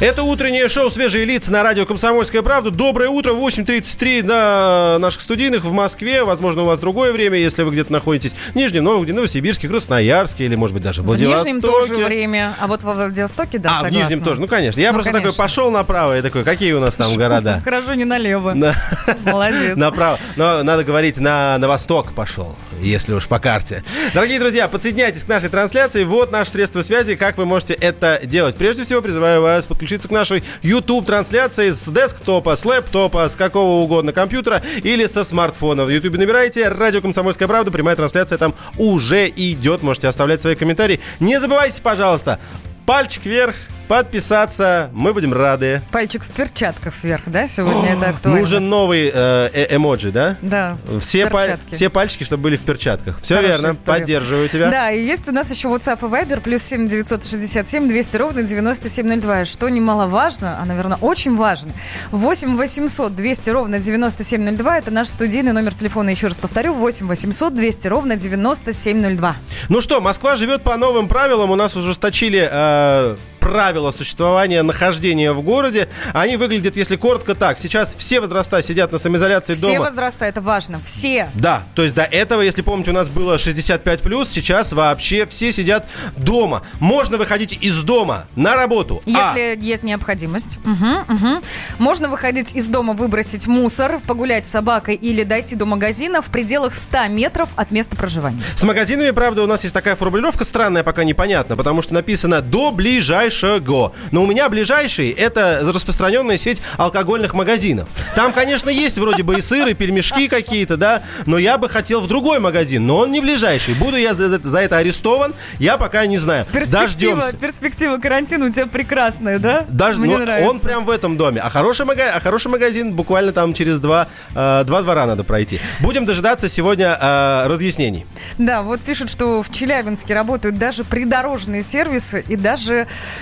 Это 0.00 0.22
утреннее 0.24 0.68
шоу 0.68 0.90
«Свежие 0.90 1.24
лица» 1.24 1.50
на 1.50 1.62
радио 1.62 1.86
«Комсомольская 1.86 2.42
правда». 2.42 2.70
Доброе 2.70 3.08
утро, 3.08 3.32
8.33 3.32 4.22
на 4.24 4.98
наших 4.98 5.22
студийных 5.22 5.64
в 5.64 5.72
Москве. 5.72 6.24
Возможно, 6.24 6.62
у 6.62 6.66
вас 6.66 6.78
другое 6.78 7.12
время, 7.12 7.38
если 7.38 7.62
вы 7.62 7.70
где-то 7.70 7.90
находитесь 7.92 8.32
в 8.52 8.54
Нижнем 8.54 8.84
Новгороде, 8.84 9.14
Новосибирске, 9.14 9.66
Красноярске 9.68 10.44
или, 10.44 10.56
может 10.56 10.74
быть, 10.74 10.82
даже 10.82 11.00
в 11.00 11.04
В 11.04 11.06
Владивостоке. 11.08 11.52
Нижнем 11.54 11.62
тоже 11.62 11.94
время. 11.94 12.54
А 12.60 12.66
вот 12.66 12.82
во 12.82 12.92
Владивостоке, 12.92 13.58
да, 13.58 13.70
а, 13.70 13.72
в 13.72 13.76
согласна. 13.82 13.96
Нижнем 14.10 14.24
тоже. 14.24 14.40
Ну, 14.42 14.48
конечно. 14.48 14.80
Я 14.80 14.88
Ну, 14.88 14.94
просто 14.94 15.12
конечно. 15.12 15.30
такой 15.32 15.42
пошел 15.42 15.70
направо 15.70 16.18
и 16.18 16.22
такой, 16.22 16.44
какие 16.44 16.72
у 16.72 16.80
нас 16.80 16.96
там 16.96 17.14
города? 17.16 17.62
Хожу 17.64 17.94
не 17.94 18.04
налево. 18.04 18.52
На- 18.52 18.74
Молодец. 19.24 19.76
Направо. 19.76 20.18
Но 20.36 20.62
надо 20.64 20.84
говорить, 20.84 21.18
на, 21.18 21.56
на 21.58 21.66
восток 21.68 22.12
пошел, 22.14 22.54
если 22.80 23.14
уж 23.14 23.26
по 23.26 23.38
карте. 23.38 23.82
Дорогие 24.12 24.38
друзья, 24.38 24.68
подсоединяйтесь 24.68 25.24
к 25.24 25.28
нашей 25.28 25.48
трансляции. 25.48 26.04
Вот 26.04 26.30
наше 26.30 26.50
средство 26.50 26.82
связи, 26.82 27.14
как 27.14 27.38
вы 27.38 27.46
можете 27.46 27.72
это 27.72 28.20
делать. 28.24 28.56
Прежде 28.56 28.82
всего, 28.82 29.00
призываю 29.00 29.40
вас 29.40 29.64
подключиться 29.64 29.83
к 30.08 30.10
нашей 30.10 30.42
YouTube-трансляции 30.62 31.70
с 31.70 31.88
десктопа, 31.88 32.56
с 32.56 32.64
лэптопа, 32.64 33.28
с 33.28 33.34
какого 33.34 33.82
угодно 33.82 34.12
компьютера 34.12 34.62
или 34.82 35.06
со 35.06 35.24
смартфона. 35.24 35.84
В 35.84 35.90
YouTube 35.90 36.16
набираете 36.16 36.68
«Радио 36.68 37.00
Комсомольская 37.00 37.48
правда». 37.48 37.70
Прямая 37.70 37.96
трансляция 37.96 38.38
там 38.38 38.54
уже 38.78 39.28
идет. 39.28 39.82
Можете 39.82 40.08
оставлять 40.08 40.40
свои 40.40 40.54
комментарии. 40.54 41.00
Не 41.20 41.38
забывайте, 41.38 41.82
пожалуйста, 41.82 42.38
пальчик 42.86 43.24
вверх, 43.26 43.56
подписаться. 43.88 44.90
Мы 44.92 45.12
будем 45.12 45.32
рады. 45.32 45.82
Пальчик 45.90 46.24
в 46.24 46.28
перчатках 46.28 46.94
вверх, 47.02 47.22
да, 47.26 47.46
сегодня 47.46 47.92
это 47.92 48.10
актуально? 48.10 48.40
Нужен 48.40 48.68
новый 48.68 49.10
э, 49.12 49.50
э- 49.52 49.76
эмоджи, 49.76 50.10
да? 50.10 50.36
Да, 50.42 50.76
Все, 51.00 51.28
паль- 51.30 51.58
все 51.72 51.90
пальчики, 51.90 52.24
чтобы 52.24 52.44
были 52.44 52.56
в 52.56 52.62
перчатках. 52.62 53.20
Все 53.20 53.36
Хорошая 53.36 53.56
верно, 53.58 53.72
история. 53.72 53.98
поддерживаю 54.00 54.48
тебя. 54.48 54.70
Да, 54.70 54.90
и 54.90 55.04
есть 55.04 55.28
у 55.28 55.32
нас 55.32 55.50
еще 55.50 55.68
WhatsApp 55.68 55.98
и 56.00 56.10
Viber, 56.10 56.40
плюс 56.40 56.62
7 56.62 56.88
967 56.88 57.88
200 57.88 58.16
ровно 58.16 58.42
9702. 58.42 59.42
И 59.42 59.44
Что 59.44 59.68
немаловажно, 59.68 60.58
а, 60.60 60.64
наверное, 60.64 60.98
очень 61.00 61.36
важно. 61.36 61.72
8 62.10 62.56
800 62.56 63.14
200 63.14 63.50
ровно 63.50 63.78
9702. 63.78 64.78
Это 64.78 64.90
наш 64.90 65.08
студийный 65.08 65.52
номер 65.52 65.74
телефона. 65.74 66.10
Еще 66.10 66.28
раз 66.28 66.38
повторю. 66.38 66.74
8 66.74 67.06
800 67.06 67.54
200 67.54 67.88
ровно 67.88 68.16
9702. 68.16 69.36
Ну 69.68 69.80
что, 69.80 70.00
Москва 70.00 70.36
живет 70.36 70.62
по 70.62 70.76
новым 70.76 71.08
правилам. 71.08 71.50
У 71.50 71.56
нас 71.56 71.76
ужесточили 71.76 72.48
э, 72.50 73.16
правила 73.44 73.90
существования, 73.90 74.62
нахождения 74.62 75.30
в 75.32 75.42
городе. 75.42 75.86
Они 76.14 76.38
выглядят, 76.38 76.76
если 76.76 76.96
коротко, 76.96 77.34
так. 77.34 77.58
Сейчас 77.58 77.94
все 77.94 78.20
возраста 78.20 78.62
сидят 78.62 78.90
на 78.90 78.96
самоизоляции 78.96 79.52
Все 79.52 79.66
дома. 79.66 79.90
возраста, 79.90 80.24
это 80.24 80.40
важно. 80.40 80.80
Все. 80.82 81.28
Да, 81.34 81.62
то 81.74 81.82
есть 81.82 81.94
до 81.94 82.04
этого, 82.04 82.40
если 82.40 82.62
помните, 82.62 82.90
у 82.90 82.94
нас 82.94 83.10
было 83.10 83.36
65+, 83.36 84.24
сейчас 84.24 84.72
вообще 84.72 85.26
все 85.26 85.52
сидят 85.52 85.86
дома. 86.16 86.62
Можно 86.80 87.18
выходить 87.18 87.58
из 87.60 87.82
дома 87.82 88.24
на 88.34 88.56
работу. 88.56 89.02
А, 89.04 89.10
Если 89.10 89.62
есть 89.62 89.82
необходимость. 89.82 90.58
Мгм, 90.64 91.04
мгм. 91.06 91.42
Можно 91.78 92.08
выходить 92.08 92.54
из 92.54 92.68
дома, 92.68 92.94
выбросить 92.94 93.46
мусор, 93.46 94.00
погулять 94.06 94.46
с 94.46 94.50
собакой 94.52 94.94
или 94.94 95.22
дойти 95.22 95.54
до 95.54 95.66
магазина 95.66 96.22
в 96.22 96.30
пределах 96.30 96.74
100 96.74 97.08
метров 97.08 97.50
от 97.56 97.70
места 97.72 97.94
проживания. 97.94 98.40
С 98.56 98.62
магазинами, 98.62 99.10
правда, 99.10 99.42
у 99.42 99.46
нас 99.46 99.64
есть 99.64 99.74
такая 99.74 99.96
формулировка 99.96 100.46
странная, 100.46 100.82
пока 100.82 101.04
непонятно, 101.04 101.58
потому 101.58 101.82
что 101.82 101.92
написано 101.92 102.40
«до 102.40 102.72
ближайшего 102.72 103.33
ближайшего. 103.34 103.92
Но 104.10 104.22
у 104.22 104.26
меня 104.26 104.48
ближайший 104.48 105.10
это 105.10 105.60
распространенная 105.64 106.36
сеть 106.36 106.60
алкогольных 106.76 107.34
магазинов. 107.34 107.88
Там, 108.14 108.32
конечно, 108.32 108.70
есть 108.70 108.98
вроде 108.98 109.22
бы 109.22 109.38
и 109.38 109.40
сыр, 109.40 109.66
и 109.68 109.74
пельмешки 109.74 110.28
какие-то, 110.28 110.76
да, 110.76 111.02
но 111.26 111.38
я 111.38 111.58
бы 111.58 111.68
хотел 111.68 112.00
в 112.00 112.08
другой 112.08 112.38
магазин, 112.38 112.86
но 112.86 112.98
он 112.98 113.12
не 113.12 113.20
ближайший. 113.20 113.74
Буду 113.74 113.96
я 113.96 114.14
за, 114.14 114.38
за 114.38 114.58
это 114.58 114.78
арестован, 114.78 115.34
я 115.58 115.76
пока 115.76 116.06
не 116.06 116.18
знаю. 116.18 116.46
Перспектива, 116.46 116.82
Дождемся. 116.84 117.36
перспектива 117.36 117.98
карантина 117.98 118.46
у 118.46 118.50
тебя 118.50 118.66
прекрасная, 118.66 119.38
да? 119.38 119.64
Даже, 119.68 120.00
Мне 120.00 120.16
но 120.16 120.24
нравится. 120.24 120.50
он 120.50 120.60
прям 120.60 120.84
в 120.84 120.90
этом 120.90 121.16
доме. 121.16 121.40
А 121.40 121.50
хороший, 121.50 121.86
мага- 121.86 122.12
а 122.14 122.20
хороший 122.20 122.48
магазин 122.48 122.92
буквально 122.92 123.32
там 123.32 123.54
через 123.54 123.78
два, 123.78 124.06
э, 124.34 124.64
два 124.64 124.82
двора 124.82 125.06
надо 125.06 125.24
пройти. 125.24 125.60
Будем 125.80 126.06
дожидаться 126.06 126.48
сегодня 126.48 126.96
э, 127.00 127.46
разъяснений. 127.46 128.06
Да, 128.38 128.62
вот 128.62 128.80
пишут, 128.80 129.10
что 129.10 129.42
в 129.42 129.50
Челябинске 129.50 130.14
работают 130.14 130.58
даже 130.58 130.84
придорожные 130.84 131.62
сервисы 131.62 132.24
и 132.28 132.36
даже... 132.36 132.86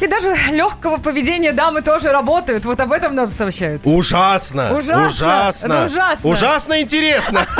И 0.00 0.06
даже 0.06 0.34
легкого 0.50 0.98
поведения 0.98 1.52
дамы 1.52 1.82
тоже 1.82 2.10
работают. 2.10 2.64
Вот 2.64 2.80
об 2.80 2.92
этом 2.92 3.14
нам 3.14 3.30
сообщают. 3.30 3.82
Ужасно! 3.84 4.76
Ужасно! 4.76 5.06
Ужасно! 5.06 5.66
Это 5.72 5.84
ужасно! 5.84 6.30
Ужасно 6.30 6.80
интересно! 6.82 7.46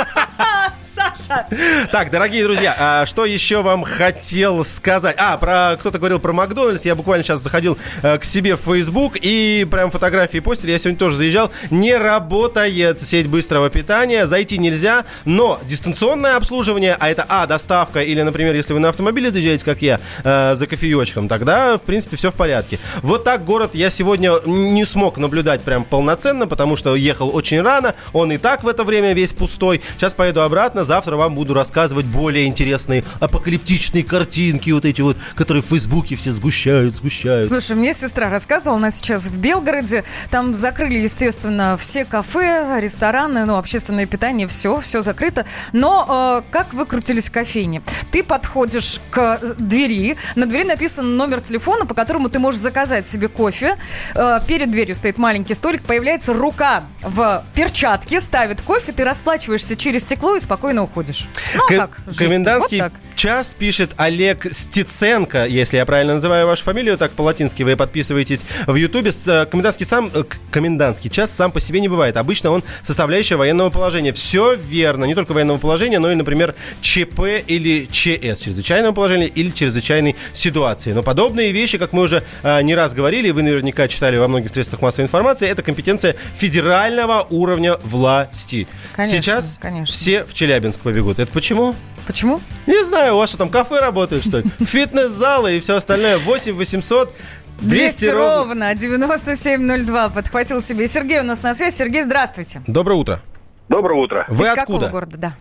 Саша! 0.95 1.47
Так, 1.91 2.11
дорогие 2.11 2.45
друзья, 2.45 2.75
а 2.79 3.07
что 3.07 3.25
еще 3.25 3.63
вам 3.63 3.83
хотел 3.83 4.65
сказать? 4.65 5.17
А, 5.19 5.37
про 5.39 5.77
кто-то 5.79 5.99
говорил 5.99 6.21
про 6.21 6.33
Макдональдс. 6.33 6.85
Я 6.85 6.95
буквально 6.95 7.25
сейчас 7.25 7.41
заходил 7.41 7.77
э, 8.03 8.19
к 8.19 8.25
себе 8.25 8.57
в 8.57 8.61
Facebook 8.61 9.17
и 9.21 9.67
прям 9.69 9.91
фотографии 9.91 10.39
постили. 10.39 10.71
Я 10.71 10.79
сегодня 10.79 10.99
тоже 10.99 11.17
заезжал. 11.17 11.51
Не 11.71 11.97
работает 11.97 13.03
сеть 13.03 13.27
быстрого 13.27 13.71
питания. 13.71 14.27
Зайти 14.27 14.57
нельзя, 14.59 15.05
но 15.25 15.59
дистанционное 15.65 16.37
обслуживание, 16.37 16.97
а 16.99 17.11
это 17.11 17.27
А, 17.29 17.47
доставка, 17.47 18.01
или, 18.03 18.23
например, 18.23 18.55
если 18.55 18.73
вы 18.73 18.79
на 18.79 18.91
автомобиле 18.91 19.33
заезжаете, 19.33 19.65
как 19.65 19.83
я, 19.83 19.99
э, 20.23 20.55
за 20.55 20.67
кофеечком, 20.69 21.27
тогда, 21.27 21.77
в 21.77 21.83
принципе, 21.83 22.17
все 22.17 22.24
в 22.31 22.35
порядке. 22.35 22.79
Вот 23.03 23.25
так 23.25 23.45
город 23.45 23.75
я 23.75 23.91
сегодня 23.91 24.33
не 24.47 24.85
смог 24.85 25.19
наблюдать 25.19 25.63
прям 25.63 25.85
полноценно, 25.85 26.47
потому 26.47 26.77
что 26.77 26.95
ехал 26.97 27.35
очень 27.35 27.61
рано. 27.63 27.95
Он 28.13 28.33
и 28.33 28.39
так 28.39 28.65
в 28.65 28.69
это 28.69 28.85
время 28.85 29.13
весь 29.13 29.33
пустой. 29.33 29.81
Сейчас 29.97 30.15
поеду 30.15 30.43
обратно. 30.43 30.85
Завтра 30.85 31.17
вам 31.17 31.35
буду 31.35 31.55
рассказывать 31.55 32.07
более 32.07 32.47
интересные 32.47 33.05
апокалиптичные 33.21 34.05
картинки, 34.05 34.71
вот 34.71 34.85
эти 34.85 35.01
вот, 35.01 35.17
которые 35.35 35.63
в 35.63 35.67
Фейсбуке 35.67 36.17
все 36.17 36.33
сгущают, 36.33 36.95
сгущают. 36.95 37.49
Слушай, 37.49 37.77
мне 37.77 37.95
сестра 37.95 38.31
рассказывала, 38.31 38.79
она 38.79 38.91
сейчас 38.91 39.27
в 39.27 39.39
Белгороде. 39.39 40.05
Там 40.31 40.55
закрыли, 40.55 40.99
естественно, 40.99 41.77
все 41.79 42.05
кафе, 42.05 42.79
рестораны, 42.81 43.45
ну, 43.45 43.57
общественное 43.57 44.07
питание, 44.07 44.47
все, 44.47 44.81
все 44.81 45.01
закрыто. 45.01 45.47
Но 45.73 46.43
э, 46.47 46.53
как 46.53 46.75
выкрутились 46.75 47.31
кофейни? 47.31 47.83
Ты 48.11 48.23
подходишь 48.23 49.01
к 49.11 49.41
двери, 49.59 50.17
на 50.37 50.47
двери 50.47 50.65
написан 50.65 51.17
номер 51.17 51.41
телефона, 51.41 51.87
по 51.87 51.95
которому 51.95 52.14
ты 52.29 52.39
можешь 52.39 52.61
заказать 52.61 53.07
себе 53.09 53.29
кофе. 53.29 53.77
Э, 54.15 54.41
перед 54.47 54.71
дверью 54.71 54.95
стоит 54.95 55.19
маленький 55.19 55.55
столик, 55.55 55.83
появляется 55.83 56.33
рука 56.33 56.85
в 57.03 57.45
перчатке, 57.55 58.21
ставит 58.21 58.61
кофе, 58.63 58.93
ты 58.93 59.05
расплачиваешься 59.05 59.77
через 59.77 60.03
стекло 60.03 60.37
и 60.37 60.41
спокойно 60.41 60.83
уходишь. 60.83 61.29
Ну, 61.55 61.65
а 61.65 61.69
Ко- 61.69 61.77
как? 61.77 62.17
Комендантский 62.17 62.81
Вот 62.81 62.93
так. 62.93 63.01
Час 63.25 63.57
пишет 63.59 63.93
Олег 63.97 64.47
Стеценко, 64.53 65.47
если 65.47 65.79
я 65.79 65.87
правильно 65.87 66.13
называю 66.13 66.47
вашу 66.47 66.63
фамилию, 66.63 66.99
так 66.99 67.13
по-латински 67.13 67.63
вы 67.63 67.75
подписываетесь 67.75 68.45
в 68.67 68.75
Ютубе. 68.75 69.13
Э, 69.27 69.47
Комендантский, 69.47 69.87
сам, 69.87 70.11
э, 70.13 70.25
комендантский 70.51 71.09
час 71.09 71.31
сам 71.31 71.51
по 71.51 71.59
себе 71.59 71.81
не 71.81 71.89
бывает. 71.89 72.19
Обычно 72.19 72.51
он 72.51 72.63
составляющая 72.83 73.37
военного 73.37 73.71
положения. 73.71 74.13
Все 74.13 74.55
верно. 74.57 75.07
Не 75.07 75.15
только 75.15 75.33
военного 75.33 75.57
положения, 75.57 76.01
но 76.01 76.13
и, 76.13 76.15
например, 76.15 76.55
ЧП 76.83 77.43
или 77.47 77.87
ЧС. 77.91 78.43
Чрезвычайного 78.43 78.93
положения 78.93 79.29
или 79.29 79.49
чрезвычайной 79.49 80.17
ситуации. 80.35 80.93
Но 80.93 81.03
подобные 81.03 81.51
вещи, 81.51 81.79
как 81.79 81.95
мы 81.95 82.03
уже 82.03 82.25
э, 82.43 82.61
не 82.61 82.75
раз 82.75 82.93
говорили, 82.93 83.31
вы 83.31 83.43
наверняка 83.43 83.89
читали 83.89 84.19
во 84.19 84.29
многих 84.29 84.51
средствах 84.51 84.83
массовой 84.83 85.07
информации, 85.07 85.49
это 85.49 85.63
компетенция 85.63 86.15
федерального 86.37 87.27
уровня 87.31 87.79
власти. 87.85 88.69
Конечно, 88.95 89.17
Сейчас 89.17 89.59
конечно. 89.63 89.95
все 89.95 90.25
в 90.27 90.35
Челябинск 90.35 90.81
побегут. 90.81 91.19
Это 91.19 91.33
почему? 91.33 91.75
Почему? 92.07 92.41
Не 92.67 92.85
знаю, 92.85 93.15
у 93.15 93.19
вас 93.19 93.31
что 93.31 93.39
там, 93.39 93.49
кафе 93.49 93.81
работают, 93.81 94.25
что 94.25 94.39
ли? 94.39 94.45
Фитнес-залы 94.61 95.57
и 95.57 95.61
все 95.61 95.77
остальное. 95.77 96.19
8 96.19 96.55
800 96.55 97.15
200 97.61 98.05
ровно. 98.07 98.37
ровно 98.71 98.75
9702 98.75 100.09
подхватил 100.11 100.61
тебе. 100.63 100.87
Сергей 100.89 101.21
у 101.21 101.23
нас 101.23 101.43
на 101.43 101.55
связи. 101.55 101.75
Сергей, 101.75 102.03
здравствуйте. 102.03 102.63
Доброе 102.67 102.95
утро. 102.97 103.21
Доброе 103.69 103.99
утро. 104.01 104.25
Вы 104.29 104.45
Из 104.45 104.51
откуда? 104.51 104.67
какого 104.67 104.89
города, 104.89 105.17
да? 105.17 105.33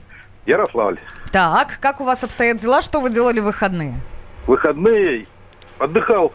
Ярославль. 0.46 1.00
Так, 1.32 1.80
как 1.80 2.00
у 2.02 2.04
вас 2.06 2.24
обстоят 2.24 2.58
дела? 2.58 2.82
Что 2.82 3.02
вы 3.02 3.10
делали 3.10 3.40
в 3.40 3.46
выходные? 3.46 3.96
Выходные 4.48 5.26
отдыхал. 5.80 6.32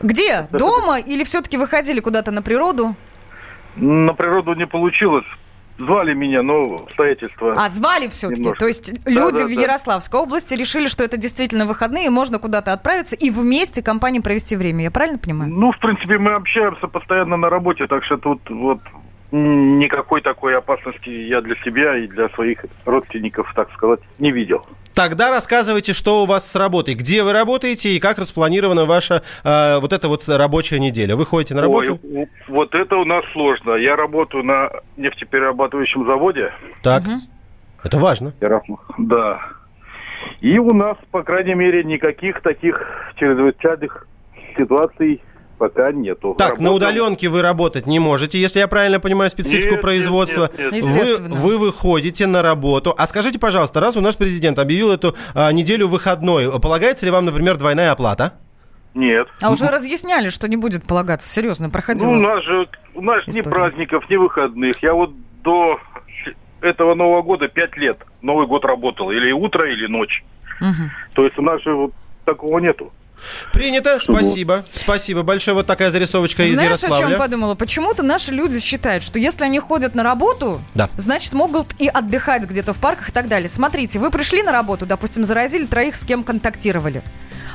Где? 0.00 0.48
Дома 0.50 0.98
или 0.98 1.24
все-таки 1.24 1.56
выходили 1.56 2.00
куда-то 2.00 2.30
на 2.30 2.42
природу? 2.42 2.94
На 3.76 4.14
природу 4.14 4.54
не 4.54 4.66
получилось. 4.66 5.24
Звали 5.84 6.14
меня, 6.14 6.42
но 6.42 6.62
обстоятельства. 6.62 7.54
А, 7.56 7.68
звали 7.68 8.08
все-таки. 8.08 8.40
Немножко. 8.40 8.60
То 8.60 8.66
есть 8.68 8.94
люди 9.04 9.38
да, 9.38 9.46
в 9.46 9.54
да. 9.54 9.60
Ярославской 9.62 10.20
области 10.20 10.54
решили, 10.54 10.86
что 10.86 11.02
это 11.02 11.16
действительно 11.16 11.64
выходные, 11.64 12.08
можно 12.10 12.38
куда-то 12.38 12.72
отправиться 12.72 13.16
и 13.16 13.30
вместе 13.30 13.82
компании 13.82 14.20
провести 14.20 14.54
время. 14.56 14.84
Я 14.84 14.90
правильно 14.90 15.18
понимаю? 15.18 15.50
Ну, 15.50 15.72
в 15.72 15.78
принципе, 15.78 16.18
мы 16.18 16.34
общаемся 16.34 16.86
постоянно 16.86 17.36
на 17.36 17.50
работе, 17.50 17.86
так 17.88 18.04
что 18.04 18.16
тут 18.16 18.48
вот 18.48 18.80
никакой 19.32 20.20
такой 20.20 20.56
опасности 20.56 21.08
я 21.08 21.40
для 21.40 21.56
себя 21.64 21.96
и 21.96 22.06
для 22.06 22.28
своих 22.30 22.64
родственников, 22.84 23.50
так 23.54 23.72
сказать, 23.72 24.00
не 24.18 24.30
видел. 24.30 24.64
Тогда 24.94 25.30
рассказывайте, 25.30 25.92
что 25.92 26.22
у 26.22 26.26
вас 26.26 26.50
с 26.50 26.56
работой. 26.56 26.94
Где 26.94 27.22
вы 27.22 27.32
работаете 27.32 27.90
и 27.90 28.00
как 28.00 28.18
распланирована 28.18 28.84
ваша 28.84 29.22
э, 29.44 29.78
вот 29.80 29.92
эта 29.92 30.08
вот 30.08 30.28
рабочая 30.28 30.78
неделя? 30.78 31.16
Вы 31.16 31.24
ходите 31.24 31.54
на 31.54 31.62
работу? 31.62 31.98
Ой, 32.02 32.28
вот 32.48 32.74
это 32.74 32.96
у 32.96 33.04
нас 33.04 33.24
сложно. 33.32 33.74
Я 33.74 33.96
работаю 33.96 34.44
на 34.44 34.70
нефтеперерабатывающем 34.96 36.06
заводе. 36.06 36.52
Так. 36.82 37.02
Это 37.82 37.98
важно. 37.98 38.32
Да. 38.98 39.40
И 40.40 40.58
у 40.58 40.72
нас, 40.72 40.96
по 41.10 41.22
крайней 41.22 41.54
мере, 41.54 41.82
никаких 41.82 42.40
таких 42.42 42.80
чрезвычайных 43.16 44.06
ситуаций 44.56 45.20
пока 45.62 45.92
нету. 45.92 46.34
Так, 46.36 46.58
на 46.58 46.70
Работаем- 46.70 46.74
удаленке 46.74 47.28
вы 47.28 47.40
работать 47.40 47.86
не 47.86 48.00
можете, 48.00 48.36
если 48.36 48.58
я 48.58 48.66
правильно 48.66 48.98
понимаю 48.98 49.30
специфику 49.30 49.74
Нет, 49.74 49.80
производства. 49.80 50.50
нет, 50.58 50.72
нет, 50.72 50.84
нет. 50.84 51.20
Вы, 51.20 51.56
вы 51.56 51.58
выходите 51.58 52.26
на 52.26 52.42
работу. 52.42 52.92
А 52.98 53.06
скажите, 53.06 53.38
пожалуйста, 53.38 53.78
раз 53.78 53.96
у 53.96 54.00
нас 54.00 54.16
президент 54.16 54.58
объявил 54.58 54.90
эту 54.90 55.14
а, 55.34 55.52
неделю 55.52 55.86
выходной, 55.86 56.50
полагается 56.60 57.04
ли 57.04 57.12
вам, 57.12 57.26
например, 57.26 57.58
двойная 57.58 57.92
оплата? 57.92 58.32
Нет. 58.94 59.28
А 59.40 59.52
уже 59.52 59.68
разъясняли, 59.68 60.30
что 60.30 60.48
не 60.48 60.56
будет 60.56 60.84
полагаться. 60.84 61.28
Серьезно, 61.28 61.70
проходило. 61.70 62.10
Ну, 62.10 62.18
у 62.18 62.20
нас 62.20 62.42
же 62.42 62.68
у 62.94 63.00
нас 63.00 63.24
ни 63.28 63.40
праздников, 63.40 64.10
ни 64.10 64.16
выходных. 64.16 64.82
Я 64.82 64.94
вот 64.94 65.12
до 65.44 65.78
этого 66.60 66.94
Нового 66.96 67.22
года 67.22 67.46
пять 67.46 67.76
лет 67.76 67.98
Новый 68.20 68.48
год 68.48 68.64
работал. 68.64 69.12
Или 69.12 69.30
утро, 69.30 69.70
или 69.72 69.86
ночь. 69.86 70.24
Мгм. 70.60 70.90
То 71.14 71.24
есть 71.24 71.38
у 71.38 71.42
нас 71.42 71.62
же 71.62 71.72
вот 71.72 71.92
такого 72.24 72.58
нету. 72.58 72.92
Принято, 73.52 73.98
спасибо. 74.00 74.64
Спасибо 74.72 75.22
большое. 75.22 75.54
Вот 75.54 75.66
такая 75.66 75.90
зарисовочка 75.90 76.42
из 76.42 76.50
Знаешь, 76.52 76.72
о 76.72 76.76
чем 76.78 76.90
Ярославля. 76.90 77.18
подумала? 77.18 77.54
Почему-то 77.54 78.02
наши 78.02 78.32
люди 78.32 78.58
считают, 78.60 79.02
что 79.04 79.18
если 79.18 79.44
они 79.44 79.58
ходят 79.58 79.94
на 79.94 80.02
работу, 80.02 80.60
Да. 80.74 80.88
значит, 80.96 81.32
могут 81.32 81.74
и 81.78 81.88
отдыхать 81.88 82.44
где-то 82.44 82.72
в 82.72 82.78
парках 82.78 83.10
и 83.10 83.12
так 83.12 83.28
далее. 83.28 83.48
Смотрите, 83.48 83.98
вы 83.98 84.10
пришли 84.10 84.42
на 84.42 84.52
работу, 84.52 84.86
допустим, 84.86 85.24
заразили 85.24 85.66
троих, 85.66 85.96
с 85.96 86.04
кем 86.04 86.24
контактировали. 86.24 87.02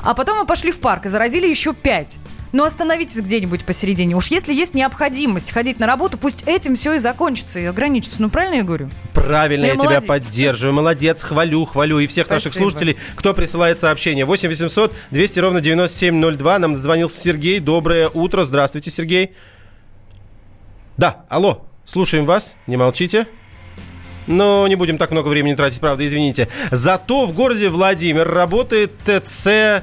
А 0.02 0.14
потом 0.14 0.38
вы 0.38 0.46
пошли 0.46 0.70
в 0.70 0.80
парк 0.80 1.06
и 1.06 1.08
заразили 1.08 1.46
еще 1.48 1.74
пять. 1.74 2.18
Ну, 2.52 2.64
остановитесь 2.64 3.20
где-нибудь 3.20 3.64
посередине. 3.64 4.16
Уж 4.16 4.28
если 4.28 4.54
есть 4.54 4.74
необходимость 4.74 5.52
ходить 5.52 5.78
на 5.78 5.86
работу, 5.86 6.16
пусть 6.16 6.44
этим 6.46 6.74
все 6.74 6.94
и 6.94 6.98
закончится, 6.98 7.60
и 7.60 7.64
ограничится. 7.64 8.22
Ну, 8.22 8.30
правильно 8.30 8.56
я 8.56 8.62
говорю? 8.64 8.88
Правильно, 9.12 9.66
Я 9.66 9.74
я, 9.74 9.78
тебя 9.78 10.00
поддерживаю. 10.00 10.74
Молодец, 10.74 11.22
хвалю, 11.22 11.66
хвалю. 11.66 11.98
И 11.98 12.06
всех 12.06 12.30
наших 12.30 12.52
Спасибо. 12.52 12.70
слушателей, 12.70 12.96
кто 13.16 13.34
присылает 13.34 13.76
сообщение. 13.76 14.24
8 14.24 14.48
800 14.48 14.92
200 15.10 15.38
ровно 15.40 15.60
9702. 15.60 16.58
Нам 16.58 16.74
дозвонился 16.74 17.20
Сергей. 17.20 17.60
Доброе 17.60 18.08
утро. 18.08 18.44
Здравствуйте, 18.44 18.90
Сергей. 18.90 19.34
Да, 20.96 21.26
алло, 21.28 21.66
слушаем 21.84 22.24
вас. 22.24 22.56
Не 22.66 22.76
молчите. 22.76 23.26
Но 24.26 24.68
не 24.68 24.74
будем 24.74 24.98
так 24.98 25.10
много 25.10 25.28
времени 25.28 25.54
тратить, 25.54 25.80
правда, 25.80 26.06
извините. 26.06 26.48
Зато 26.70 27.26
в 27.26 27.32
городе 27.32 27.70
Владимир 27.70 28.28
работает 28.28 28.92
ТЦ 29.04 29.82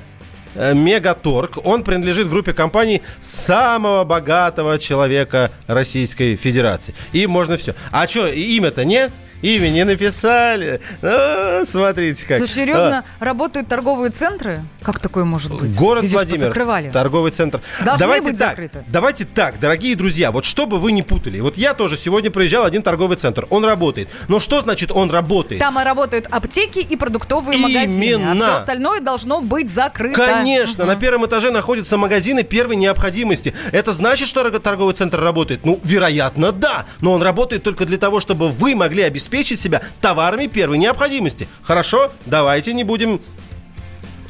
Мегаторг. 0.55 1.57
Он 1.63 1.83
принадлежит 1.83 2.29
группе 2.29 2.53
компаний 2.53 3.01
самого 3.21 4.03
богатого 4.03 4.79
человека 4.79 5.51
Российской 5.67 6.35
Федерации. 6.35 6.95
И 7.11 7.27
можно 7.27 7.57
все. 7.57 7.75
А 7.91 8.07
что, 8.07 8.27
имя-то 8.27 8.85
нет? 8.85 9.11
Имя 9.45 9.69
не 9.69 9.83
написали. 9.85 10.79
Ну, 11.01 11.65
смотрите 11.65 12.25
как. 12.25 12.37
Слушай, 12.39 12.51
серьезно, 12.53 13.03
работают 13.19 13.67
торговые 13.67 14.11
центры? 14.11 14.61
Как 14.81 14.99
такое 14.99 15.23
может 15.25 15.51
А, 15.51 15.55
быть? 15.55 15.75
Город 15.77 16.05
ж 16.05 16.11
Владимир, 16.11 16.37
позакрывали? 16.37 16.89
торговый 16.89 17.31
центр. 17.31 17.61
Должны 17.83 17.99
давайте 18.05 18.29
быть 18.31 18.39
так, 18.39 18.49
закрыты. 18.49 18.83
Давайте 18.87 19.25
так, 19.25 19.59
дорогие 19.59 19.95
друзья, 19.95 20.31
вот 20.31 20.45
чтобы 20.45 20.79
вы 20.79 20.91
не 20.91 21.03
путали. 21.03 21.39
Вот 21.39 21.57
я 21.57 21.73
тоже 21.73 21.95
сегодня 21.97 22.31
проезжал 22.31 22.65
один 22.65 22.81
торговый 22.81 23.17
центр. 23.17 23.45
Он 23.49 23.65
работает. 23.65 24.07
Но 24.27 24.39
что 24.39 24.61
значит 24.61 24.91
он 24.91 25.11
работает? 25.11 25.59
Там 25.61 25.79
и 25.79 25.83
работают 25.83 26.27
аптеки 26.31 26.79
и 26.79 26.95
продуктовые 26.95 27.57
магазины. 27.57 28.15
А 28.15 28.31
Именно. 28.31 28.35
все 28.41 28.55
остальное 28.55 28.99
должно 29.01 29.41
быть 29.41 29.69
закрыто. 29.69 30.15
Конечно, 30.25 30.85
на 30.85 30.95
первом 30.95 31.25
этаже 31.25 31.51
находятся 31.51 31.97
магазины 31.97 32.43
первой 32.43 32.75
необходимости. 32.75 33.53
Это 33.71 33.91
значит, 33.91 34.27
что 34.27 34.41
торг- 34.41 34.59
торговый 34.59 34.93
центр 34.95 35.19
работает? 35.19 35.65
Ну, 35.65 35.79
вероятно, 35.83 36.51
да. 36.51 36.85
Но 37.01 37.13
он 37.13 37.21
работает 37.21 37.63
только 37.63 37.85
для 37.85 37.97
того, 37.97 38.19
чтобы 38.19 38.49
вы 38.49 38.75
могли 38.75 39.03
обеспечить 39.03 39.34
себя 39.43 39.81
товарами 40.01 40.47
первой 40.47 40.77
необходимости. 40.77 41.47
Хорошо? 41.63 42.11
Давайте 42.25 42.73
не 42.73 42.83
будем 42.83 43.19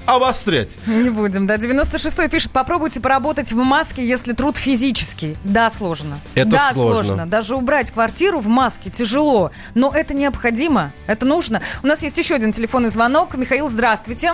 обострять. 0.05 0.77
Не 0.85 1.09
будем, 1.09 1.47
да. 1.47 1.55
96-й 1.55 2.29
пишет, 2.29 2.51
попробуйте 2.51 3.01
поработать 3.01 3.51
в 3.51 3.57
маске, 3.57 4.05
если 4.07 4.33
труд 4.33 4.57
физический. 4.57 5.35
Да, 5.43 5.69
сложно. 5.69 6.19
Это 6.35 6.49
да, 6.51 6.71
сложно. 6.73 7.25
Даже 7.25 7.55
убрать 7.55 7.91
квартиру 7.91 8.39
в 8.39 8.47
маске 8.47 8.89
тяжело. 8.89 9.51
Но 9.73 9.91
это 9.93 10.15
необходимо, 10.15 10.91
это 11.07 11.25
нужно. 11.25 11.61
У 11.83 11.87
нас 11.87 12.03
есть 12.03 12.17
еще 12.17 12.35
один 12.35 12.51
телефонный 12.51 12.89
звонок. 12.89 13.35
Михаил, 13.35 13.67
здравствуйте. 13.69 14.33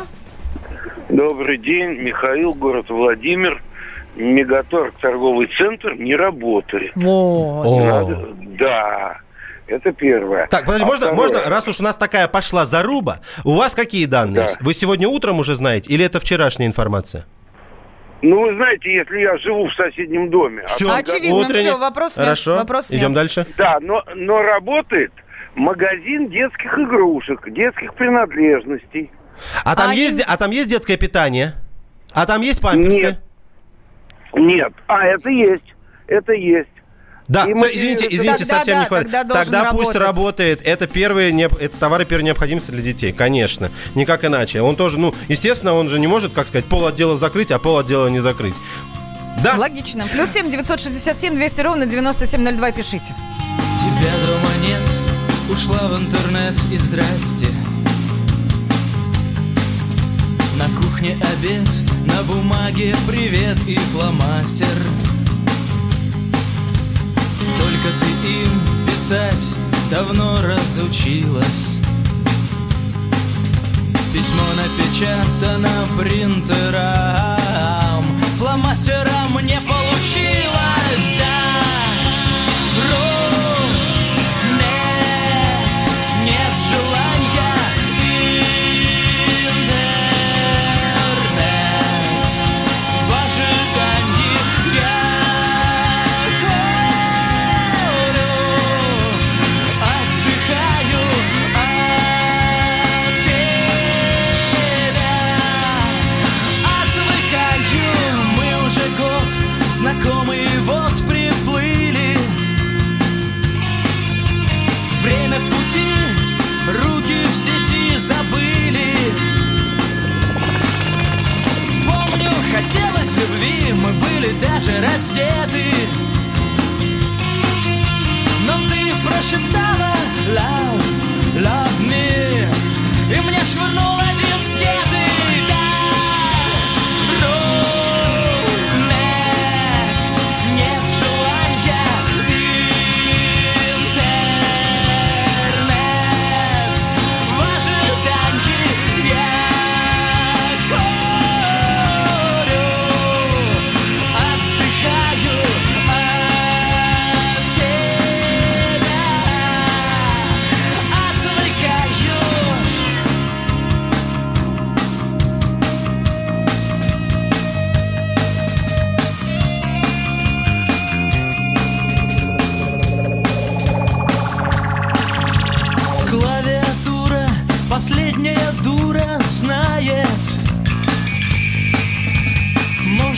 Добрый 1.10 1.58
день, 1.58 2.02
Михаил, 2.02 2.54
город 2.54 2.88
Владимир. 2.90 3.62
Мегаторг 4.16 4.94
торговый 5.02 5.50
центр 5.58 5.94
не 5.94 6.16
работает. 6.18 6.92
Вот. 6.96 7.66
О. 7.66 7.80
Надо- 7.86 8.28
Да, 8.60 9.18
это 9.72 9.92
первое. 9.92 10.48
Так, 10.48 10.66
подожди, 10.66 10.84
А 10.84 10.88
можно, 10.88 11.06
второе- 11.08 11.16
можно, 11.16 11.50
раз 11.50 11.68
уж 11.68 11.80
у 11.80 11.84
нас 11.84 11.98
такая 11.98 12.28
пошла 12.28 12.66
заруба, 12.66 13.20
у 13.44 13.54
вас 13.56 13.74
какие 13.76 14.06
данные 14.06 14.36
Да. 14.36 14.44
есть? 14.44 14.62
Вы 14.62 14.74
сегодня 14.74 15.08
утром 15.08 15.40
уже 15.40 15.56
знаете 15.56 15.92
или 15.92 16.06
это 16.06 16.20
вчерашняя 16.20 16.68
информация? 16.68 17.26
Ну, 18.22 18.40
вы 18.42 18.56
знаете, 18.56 18.94
если 18.94 19.20
я 19.20 19.36
живу 19.38 19.68
в 19.68 19.74
соседнем 19.74 20.30
доме... 20.30 20.62
а 20.64 20.68
Все, 20.68 20.86
там- 20.88 20.98
Очевидно, 21.00 21.54
всё, 21.56 21.78
вопрос 21.80 22.18
нет, 22.18 22.24
Хорошо, 22.26 22.56
вопрос 22.56 22.92
нет. 22.92 23.02
идем 23.02 23.14
дальше. 23.16 23.48
Да, 23.58 23.80
но, 23.82 24.04
но 24.16 24.42
работает 24.44 25.12
магазин 25.56 26.30
детских 26.30 26.78
игрушек, 26.78 27.52
детских 27.52 27.96
принадлежностей. 27.96 29.10
А 29.66 29.76
там, 29.76 29.90
А 29.90 29.94
есть, 29.96 30.16
они- 30.16 30.26
а 30.28 30.38
там 30.38 30.52
есть 30.52 30.70
детское 30.70 30.98
питание? 30.98 31.54
А 32.14 32.26
там 32.28 32.42
есть 32.42 32.62
памперсы? 32.62 33.02
Нет. 33.02 33.20
Нет, 34.34 34.74
а 34.88 35.06
это 35.08 35.30
есть, 35.30 35.74
это 36.08 36.34
есть. 36.34 36.70
Да, 37.32 37.46
И 37.46 37.54
всё, 37.54 37.56
мы- 37.56 37.72
извините, 37.74 38.08
извините, 38.10 38.40
Тогда 38.40 38.56
совсем 38.58 38.76
да, 38.76 38.82
не 38.82 38.88
хватит. 38.88 39.06
тогда 39.12 39.24
должен 39.24 39.54
пусть 39.72 39.96
работать. 39.96 39.96
работает. 39.96 40.62
Это 40.66 40.86
первые 40.86 41.32
это 41.44 41.78
товары 41.78 42.04
первой 42.04 42.24
необходимости 42.26 42.72
для 42.72 42.82
детей, 42.82 43.14
конечно. 43.14 43.72
Никак 43.96 44.26
иначе. 44.26 44.62
Он 44.62 44.76
тоже, 44.76 45.00
ну, 45.00 45.16
естественно, 45.30 45.74
он 45.74 45.88
же 45.88 45.98
не 45.98 46.08
может, 46.08 46.34
как 46.34 46.50
сказать, 46.50 46.66
пол 46.66 46.86
отдела 46.88 47.16
закрыть, 47.16 47.52
а 47.52 47.58
пол 47.60 47.78
отдела 47.80 48.08
не 48.10 48.20
закрыть. 48.20 48.56
Да, 49.42 49.56
Логично. 49.56 50.04
Плюс 50.12 50.30
7 50.30 50.52
967 50.52 51.36
200 51.36 51.62
ровно 51.62 51.86
9702 51.86 52.72
пишите. 52.74 53.16
Тебя 53.80 54.12
дома 54.28 54.50
нет, 54.68 54.90
ушла 55.50 55.88
в 55.88 55.98
интернет 56.02 56.54
и 56.70 56.76
здрасте 56.78 57.48
На 60.58 60.66
кухне 60.82 61.18
обед, 61.34 61.68
на 62.06 62.22
бумаге 62.24 62.94
привет 63.08 63.58
и 63.68 63.78
фломастер 63.94 64.68
Только 67.82 68.00
ты 68.00 68.06
им 68.44 68.86
писать 68.86 69.56
давно 69.90 70.36
разучилась. 70.42 71.80
Письмо 74.14 74.44
напечатано 74.56 75.70
принтером 75.98 76.92
Фломастером 78.38 79.40
не 79.44 79.60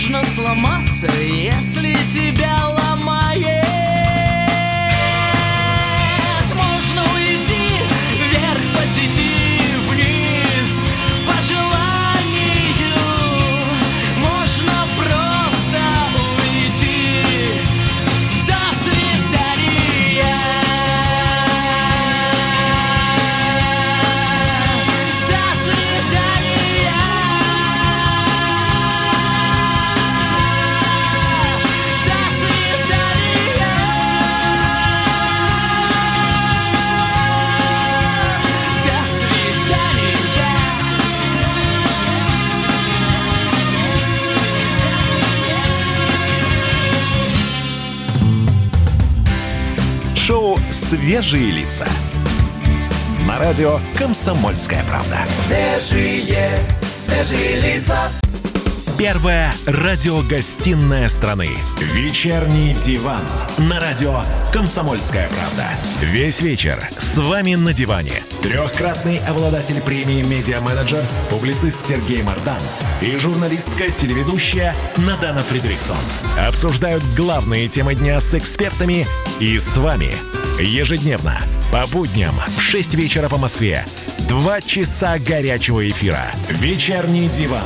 Можно 0.03 0.25
сломаться, 0.25 1.07
если 1.21 1.95
тебя 2.09 2.53
ломает 2.67 3.22
«Свежие 50.93 51.49
лица». 51.49 51.87
На 53.27 53.39
радио 53.39 53.79
«Комсомольская 53.97 54.83
правда». 54.83 55.21
Свежие, 55.27 56.51
свежие 56.95 57.61
лица 57.61 57.97
Первая 58.95 59.51
радиогостинная 59.65 61.09
страны. 61.09 61.47
Вечерний 61.79 62.75
диван. 62.75 63.19
На 63.57 63.79
радио 63.79 64.21
«Комсомольская 64.53 65.27
правда». 65.29 65.65
Весь 65.99 66.41
вечер 66.41 66.77
с 67.13 67.17
вами 67.19 67.53
на 67.53 67.73
диване. 67.73 68.23
Трехкратный 68.41 69.19
обладатель 69.27 69.79
премии 69.81 70.23
«Медиа-менеджер», 70.23 71.03
публицист 71.29 71.87
Сергей 71.87 72.23
Мардан 72.23 72.57
и 73.01 73.15
журналистка-телеведущая 73.17 74.75
Надана 75.05 75.43
Фридриксон. 75.43 75.95
Обсуждают 76.39 77.03
главные 77.15 77.67
темы 77.67 77.93
дня 77.93 78.19
с 78.19 78.33
экспертами 78.33 79.05
и 79.39 79.59
с 79.59 79.77
вами. 79.77 80.11
Ежедневно, 80.59 81.39
по 81.71 81.85
будням 81.85 82.33
в 82.47 82.59
6 82.59 82.95
вечера 82.95 83.29
по 83.29 83.37
Москве. 83.37 83.85
Два 84.27 84.59
часа 84.59 85.19
горячего 85.19 85.87
эфира. 85.87 86.25
Вечерний 86.49 87.29
диван. 87.29 87.61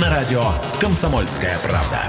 На 0.00 0.10
радио 0.10 0.44
«Комсомольская 0.78 1.58
правда». 1.58 2.08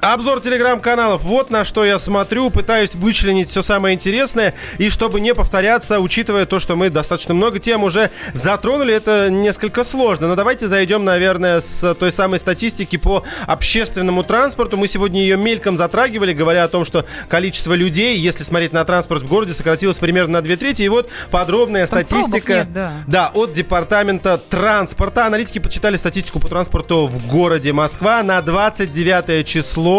Обзор 0.00 0.40
телеграм-каналов. 0.40 1.22
Вот 1.24 1.50
на 1.50 1.66
что 1.66 1.84
я 1.84 1.98
смотрю. 1.98 2.48
Пытаюсь 2.48 2.94
вычленить 2.94 3.50
все 3.50 3.60
самое 3.60 3.94
интересное. 3.94 4.54
И 4.78 4.88
чтобы 4.88 5.20
не 5.20 5.34
повторяться, 5.34 6.00
учитывая 6.00 6.46
то, 6.46 6.58
что 6.58 6.74
мы 6.74 6.88
достаточно 6.88 7.34
много 7.34 7.58
тем 7.58 7.84
уже 7.84 8.10
затронули, 8.32 8.94
это 8.94 9.28
несколько 9.28 9.84
сложно. 9.84 10.28
Но 10.28 10.36
давайте 10.36 10.68
зайдем, 10.68 11.04
наверное, 11.04 11.60
с 11.60 11.94
той 11.94 12.12
самой 12.12 12.38
статистики 12.38 12.96
по 12.96 13.24
общественному 13.46 14.24
транспорту. 14.24 14.78
Мы 14.78 14.88
сегодня 14.88 15.20
ее 15.20 15.36
мельком 15.36 15.76
затрагивали, 15.76 16.32
говоря 16.32 16.64
о 16.64 16.68
том, 16.68 16.86
что 16.86 17.04
количество 17.28 17.74
людей, 17.74 18.16
если 18.16 18.42
смотреть 18.42 18.72
на 18.72 18.82
транспорт 18.86 19.22
в 19.22 19.28
городе, 19.28 19.52
сократилось 19.52 19.98
примерно 19.98 20.34
на 20.34 20.42
две 20.42 20.56
трети. 20.56 20.82
И 20.82 20.88
вот 20.88 21.10
подробная 21.30 21.86
Там 21.86 22.00
статистика. 22.06 22.54
нет, 22.54 22.72
да. 22.72 22.92
Да, 23.06 23.30
от 23.34 23.52
департамента 23.52 24.38
транспорта. 24.38 25.26
Аналитики 25.26 25.58
почитали 25.58 25.98
статистику 25.98 26.40
по 26.40 26.48
транспорту 26.48 27.06
в 27.06 27.26
городе 27.26 27.74
Москва 27.74 28.22
на 28.22 28.40
29 28.40 29.46
число 29.46 29.89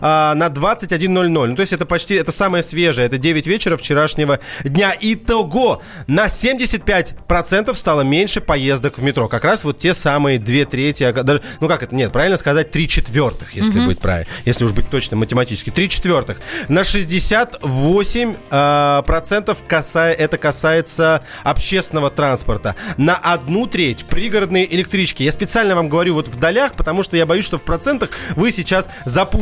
а, 0.00 0.34
на 0.34 0.46
21.00. 0.48 1.28
Ну, 1.28 1.54
то 1.56 1.60
есть 1.62 1.72
это 1.72 1.86
почти, 1.86 2.14
это 2.14 2.32
самое 2.32 2.62
свежее. 2.62 3.06
Это 3.06 3.18
9 3.18 3.46
вечера 3.46 3.76
вчерашнего 3.76 4.38
дня. 4.64 4.94
Итого 5.00 5.82
на 6.06 6.26
75% 6.26 7.74
стало 7.74 8.02
меньше 8.02 8.40
поездок 8.40 8.98
в 8.98 9.02
метро. 9.02 9.28
Как 9.28 9.44
раз 9.44 9.64
вот 9.64 9.78
те 9.78 9.94
самые 9.94 10.38
2 10.38 10.64
трети, 10.64 11.02
а, 11.04 11.12
даже- 11.12 11.42
ну 11.60 11.68
как 11.68 11.82
это, 11.82 11.94
нет, 11.94 12.12
правильно 12.12 12.36
сказать, 12.36 12.70
3 12.70 12.88
четвертых, 12.88 13.54
если 13.54 13.78
Мгм. 13.78 13.86
быть 13.88 13.98
правильно, 14.00 14.30
если 14.44 14.64
уж 14.64 14.72
быть 14.72 14.88
точно 14.90 15.16
математически. 15.16 15.70
3 15.70 15.88
четвертых. 15.88 16.40
На 16.68 16.84
68 16.84 18.36
а, 18.50 19.02
процентов 19.02 19.62
каса- 19.66 20.12
это 20.12 20.38
касается 20.38 21.22
общественного 21.42 22.10
транспорта. 22.10 22.74
На 22.96 23.16
одну 23.16 23.66
треть 23.66 24.04
пригородные 24.06 24.72
электрички. 24.74 25.22
Я 25.22 25.32
специально 25.32 25.74
вам 25.74 25.88
говорю 25.88 26.14
вот 26.14 26.28
в 26.28 26.38
долях, 26.38 26.72
потому 26.74 27.02
что 27.02 27.16
я 27.16 27.26
боюсь, 27.26 27.44
что 27.44 27.58
в 27.58 27.62
процентах 27.62 28.10
вы 28.36 28.50
сейчас 28.52 28.88
запутаетесь. 29.04 29.33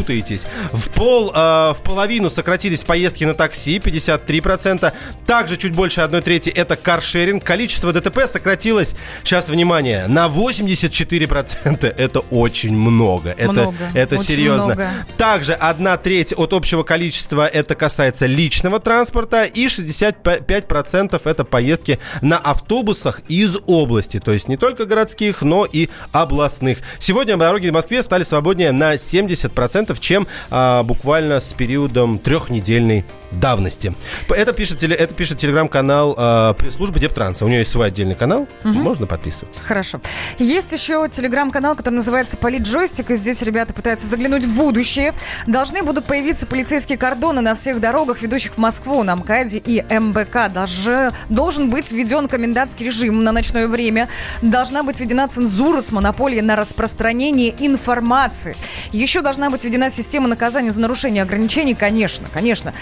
В 0.72 0.88
пол, 0.90 1.30
а, 1.34 1.74
в 1.74 1.82
половину 1.82 2.30
сократились 2.30 2.84
поездки 2.84 3.24
на 3.24 3.34
такси, 3.34 3.78
53%. 3.78 4.93
Также 5.26 5.57
чуть 5.57 5.72
больше 5.74 6.01
одной 6.01 6.22
трети 6.22 6.51
это 6.51 6.76
каршеринг. 6.76 7.45
Количество 7.45 7.93
ДТП 7.93 8.26
сократилось, 8.26 8.95
сейчас 9.24 9.49
внимание, 9.49 10.07
на 10.07 10.26
84%. 10.28 11.95
Это 11.97 12.20
очень 12.30 12.76
много. 12.76 13.30
Это, 13.30 13.53
Много, 13.53 13.76
это 13.95 14.14
очень 14.16 14.24
серьезно. 14.24 14.66
много. 14.66 14.88
Также 15.16 15.55
одна 15.55 15.97
треть 15.97 16.32
от 16.32 16.53
общего 16.53 16.82
количества 16.82 17.47
это 17.47 17.74
касается 17.74 18.26
личного 18.26 18.80
транспорта 18.80 19.45
и 19.45 19.66
65% 19.66 21.20
это 21.24 21.45
поездки 21.45 21.99
на 22.20 22.38
автобусах 22.38 23.20
из 23.28 23.57
области. 23.66 24.20
То 24.20 24.32
есть 24.32 24.49
не 24.49 24.57
только 24.57 24.86
городских, 24.86 25.43
но 25.43 25.64
и 25.64 25.88
областных. 26.12 26.78
Сегодня 26.99 27.36
дороги 27.36 27.68
в 27.68 27.72
Москве 27.72 28.03
стали 28.03 28.22
свободнее 28.22 28.72
на 28.72 28.95
70%, 28.95 29.82
чем 30.01 30.26
а, 30.51 30.83
буквально 30.83 31.41
с 31.41 31.53
периодом 31.53 32.18
трехнедельной 32.18 33.05
давности. 33.33 33.95
Это 34.28 34.53
пишет, 34.53 34.83
это 34.83 35.14
пишет 35.14 35.39
телеграм-канал 35.39 36.14
а, 36.16 36.53
пресс-службы 36.55 37.01
Дептранса. 37.01 37.45
У 37.45 37.49
нее 37.49 37.61
есть 37.61 37.70
свой 37.70 37.89
отдельный 37.89 38.14
канал, 38.14 38.49
Мгм. 38.64 38.83
можно 38.83 39.07
подписываться. 39.07 39.61
Хорошо. 39.66 40.01
Есть 40.39 40.72
еще 40.72 41.09
телеграм-канал, 41.11 41.74
который 41.76 41.95
называется 41.97 42.37
«Политджойстик», 42.37 43.11
и 43.11 43.16
здесь 43.16 43.43
ребята 43.43 43.72
пытаются 43.72 44.07
заглянуть 44.07 44.45
в 44.45 44.55
будущее. 44.55 45.14
Должны 45.47 45.83
будут 45.83 46.05
появиться 46.05 46.47
полицейские 46.47 46.99
кордоны 46.99 47.41
на 47.41 47.55
всех 47.55 47.80
дорогах, 47.80 48.22
ведущих 48.22 48.55
в 48.55 48.59
Москву, 48.59 49.03
на 49.03 49.16
МКАДе 49.16 49.59
и 49.59 49.83
МБК. 49.83 50.53
Даже 50.53 51.12
должен 51.28 51.70
быть 51.70 51.93
введен 51.93 52.28
комендантский 52.28 52.87
режим 52.87 53.24
на 53.24 53.33
ночное 53.33 53.66
время. 53.68 54.09
Должна 54.43 54.83
быть 54.83 55.01
введена 55.01 55.28
цензура 55.28 55.80
с 55.80 55.93
монополией 55.93 56.43
на 56.43 56.57
распространение 56.57 57.55
информации. 57.59 58.57
Еще 58.93 59.20
должна 59.22 59.51
быть 59.51 59.64
введена 59.64 59.91
система 59.91 60.28
наказания 60.28 60.70
за 60.70 60.80
нарушение 60.80 61.22
ограничений, 61.22 61.74
конечно, 61.74 62.28
конечно. 62.33 62.72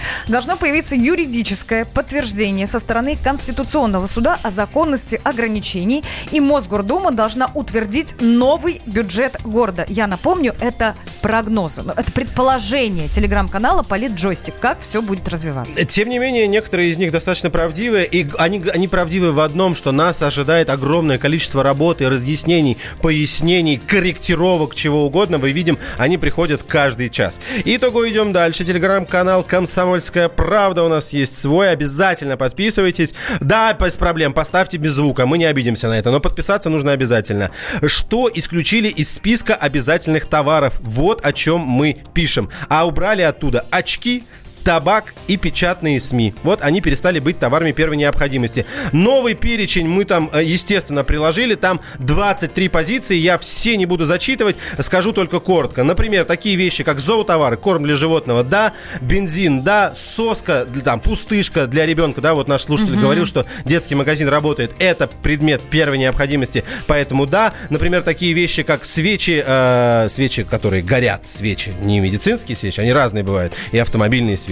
Должно 0.40 0.56
появиться 0.56 0.96
юридическое 0.96 1.84
подтверждение 1.84 2.66
со 2.66 2.78
стороны 2.78 3.18
Конституционного 3.22 4.06
суда 4.06 4.38
о 4.42 4.48
законности 4.50 5.20
ограничений, 5.22 6.02
и 6.30 6.40
Мосгордума 6.40 7.10
должна 7.10 7.50
утвердить 7.52 8.16
новый 8.22 8.80
бюджет 8.86 9.36
города. 9.44 9.84
Я 9.86 10.06
напомню, 10.06 10.54
это 10.58 10.94
прогнозы, 11.20 11.82
но 11.82 11.92
это 11.92 12.10
предположение 12.12 13.08
телеграм-канала 13.08 13.82
«Политджойстик», 13.82 14.54
как 14.58 14.80
все 14.80 15.02
будет 15.02 15.28
развиваться. 15.28 15.84
Тем 15.84 16.08
не 16.08 16.18
менее, 16.18 16.48
некоторые 16.48 16.88
из 16.88 16.96
них 16.96 17.12
достаточно 17.12 17.50
правдивые, 17.50 18.06
и 18.06 18.26
они, 18.38 18.64
они 18.72 18.88
правдивы 18.88 19.32
в 19.32 19.40
одном, 19.40 19.76
что 19.76 19.92
нас 19.92 20.22
ожидает 20.22 20.70
огромное 20.70 21.18
количество 21.18 21.62
работы, 21.62 22.08
разъяснений, 22.08 22.78
пояснений, 23.02 23.76
корректировок, 23.76 24.74
чего 24.74 25.04
угодно. 25.04 25.36
Мы 25.36 25.52
видим, 25.52 25.76
они 25.98 26.16
приходят 26.16 26.62
каждый 26.62 27.10
час. 27.10 27.40
Итого 27.66 28.08
идем 28.08 28.32
дальше. 28.32 28.64
Телеграм-канал 28.64 29.42
«Комсомольская 29.42 30.29
правда» 30.36 30.82
у 30.82 30.88
нас 30.88 31.12
есть 31.12 31.36
свой. 31.36 31.70
Обязательно 31.70 32.36
подписывайтесь. 32.36 33.14
Да, 33.40 33.72
без 33.74 33.96
проблем, 33.96 34.32
поставьте 34.32 34.76
без 34.76 34.92
звука, 34.92 35.26
мы 35.26 35.38
не 35.38 35.44
обидимся 35.44 35.88
на 35.88 35.98
это, 35.98 36.10
но 36.10 36.20
подписаться 36.20 36.70
нужно 36.70 36.92
обязательно. 36.92 37.50
Что 37.86 38.30
исключили 38.32 38.88
из 38.88 39.12
списка 39.12 39.54
обязательных 39.54 40.26
товаров? 40.26 40.80
Вот 40.80 41.24
о 41.24 41.32
чем 41.32 41.60
мы 41.60 41.96
пишем. 42.14 42.50
А 42.68 42.86
убрали 42.86 43.22
оттуда 43.22 43.66
очки, 43.70 44.24
табак 44.64 45.14
и 45.28 45.36
печатные 45.36 46.00
СМИ. 46.00 46.34
Вот 46.42 46.62
они 46.62 46.80
перестали 46.80 47.18
быть 47.18 47.38
товарами 47.38 47.72
первой 47.72 47.96
необходимости. 47.96 48.66
Новый 48.92 49.34
перечень 49.34 49.88
мы 49.88 50.04
там, 50.04 50.30
э, 50.32 50.42
естественно, 50.44 51.04
приложили. 51.04 51.54
Там 51.54 51.80
23 51.98 52.68
позиции. 52.68 53.16
Я 53.16 53.38
все 53.38 53.76
не 53.76 53.86
буду 53.86 54.04
зачитывать. 54.04 54.56
Скажу 54.78 55.12
только 55.12 55.40
коротко. 55.40 55.84
Например, 55.84 56.24
такие 56.24 56.56
вещи, 56.56 56.84
как 56.84 57.00
зоотовары, 57.00 57.56
корм 57.56 57.84
для 57.84 57.94
животного, 57.94 58.42
да, 58.44 58.72
бензин, 59.00 59.62
да, 59.62 59.92
соска, 59.94 60.66
там, 60.84 61.00
пустышка 61.00 61.66
для 61.66 61.86
ребенка, 61.86 62.20
да, 62.20 62.34
вот 62.34 62.48
наш 62.48 62.62
слушатель 62.62 62.92
Мгм. 62.94 63.02
говорил, 63.02 63.26
что 63.26 63.46
детский 63.64 63.94
магазин 63.94 64.28
работает. 64.28 64.72
Это 64.78 65.08
предмет 65.22 65.60
первой 65.70 65.98
необходимости, 65.98 66.64
поэтому 66.86 67.26
да. 67.26 67.52
Например, 67.70 68.02
такие 68.02 68.32
вещи, 68.32 68.62
как 68.62 68.84
свечи, 68.84 69.42
э, 69.46 70.08
свечи, 70.10 70.42
которые 70.44 70.82
горят, 70.82 71.26
свечи, 71.26 71.72
не 71.80 72.00
медицинские 72.00 72.56
свечи, 72.56 72.80
они 72.80 72.92
разные 72.92 73.24
бывают, 73.24 73.52
и 73.72 73.78
автомобильные 73.78 74.36
свечи. 74.36 74.49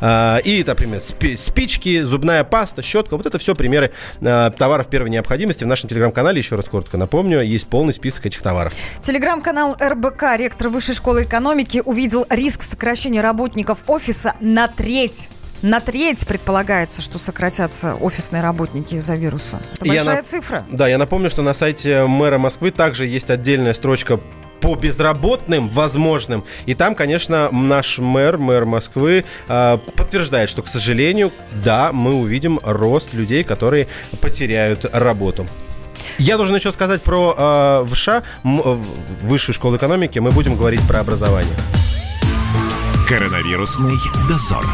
А, 0.00 0.38
и, 0.38 0.62
например, 0.64 1.00
спи- 1.00 1.36
спички, 1.36 2.02
зубная 2.02 2.44
паста, 2.44 2.82
щетка. 2.82 3.16
Вот 3.16 3.26
это 3.26 3.38
все 3.38 3.54
примеры 3.54 3.90
э, 4.20 4.50
товаров 4.56 4.88
первой 4.88 5.10
необходимости. 5.10 5.64
В 5.64 5.66
нашем 5.66 5.88
телеграм-канале, 5.88 6.38
еще 6.38 6.56
раз 6.56 6.66
коротко 6.66 6.96
напомню, 6.96 7.42
есть 7.42 7.66
полный 7.68 7.92
список 7.92 8.26
этих 8.26 8.42
товаров. 8.42 8.72
Телеграм-канал 9.02 9.76
РБК, 9.80 10.36
ректор 10.36 10.68
Высшей 10.68 10.94
школы 10.94 11.24
экономики, 11.24 11.82
увидел 11.84 12.26
риск 12.30 12.62
сокращения 12.62 13.20
работников 13.20 13.80
офиса 13.88 14.34
на 14.40 14.68
треть. 14.68 15.28
На 15.62 15.80
треть 15.80 16.26
предполагается, 16.26 17.02
что 17.02 17.18
сократятся 17.18 17.94
офисные 17.94 18.40
работники 18.42 18.94
из-за 18.94 19.14
вируса. 19.14 19.60
Это 19.74 19.84
Я 19.84 19.92
большая 19.92 20.20
нап- 20.20 20.24
цифра. 20.24 20.64
Да, 20.72 20.88
я 20.88 20.96
напомню, 20.96 21.28
что 21.28 21.42
на 21.42 21.52
сайте 21.52 22.06
мэра 22.06 22.38
Москвы 22.38 22.70
также 22.70 23.04
есть 23.06 23.28
отдельная 23.28 23.74
строчка 23.74 24.20
по 24.60 24.74
безработным 24.74 25.68
возможным. 25.68 26.44
И 26.66 26.74
там, 26.74 26.94
конечно, 26.94 27.48
наш 27.50 27.98
мэр, 27.98 28.38
мэр 28.38 28.64
Москвы, 28.64 29.24
э, 29.48 29.78
подтверждает, 29.96 30.50
что, 30.50 30.62
к 30.62 30.68
сожалению, 30.68 31.32
да, 31.64 31.90
мы 31.92 32.14
увидим 32.14 32.60
рост 32.62 33.14
людей, 33.14 33.44
которые 33.44 33.88
потеряют 34.20 34.84
работу. 34.92 35.46
Я 36.18 36.36
должен 36.36 36.56
еще 36.56 36.72
сказать 36.72 37.02
про 37.02 37.34
э, 37.36 37.86
ВША, 37.90 38.22
э, 38.44 38.78
Высшую 39.22 39.54
школу 39.54 39.76
экономики. 39.76 40.18
Мы 40.18 40.30
будем 40.30 40.56
говорить 40.56 40.86
про 40.86 41.00
образование. 41.00 41.56
Коронавирусный 43.08 43.96
дозор. 44.28 44.64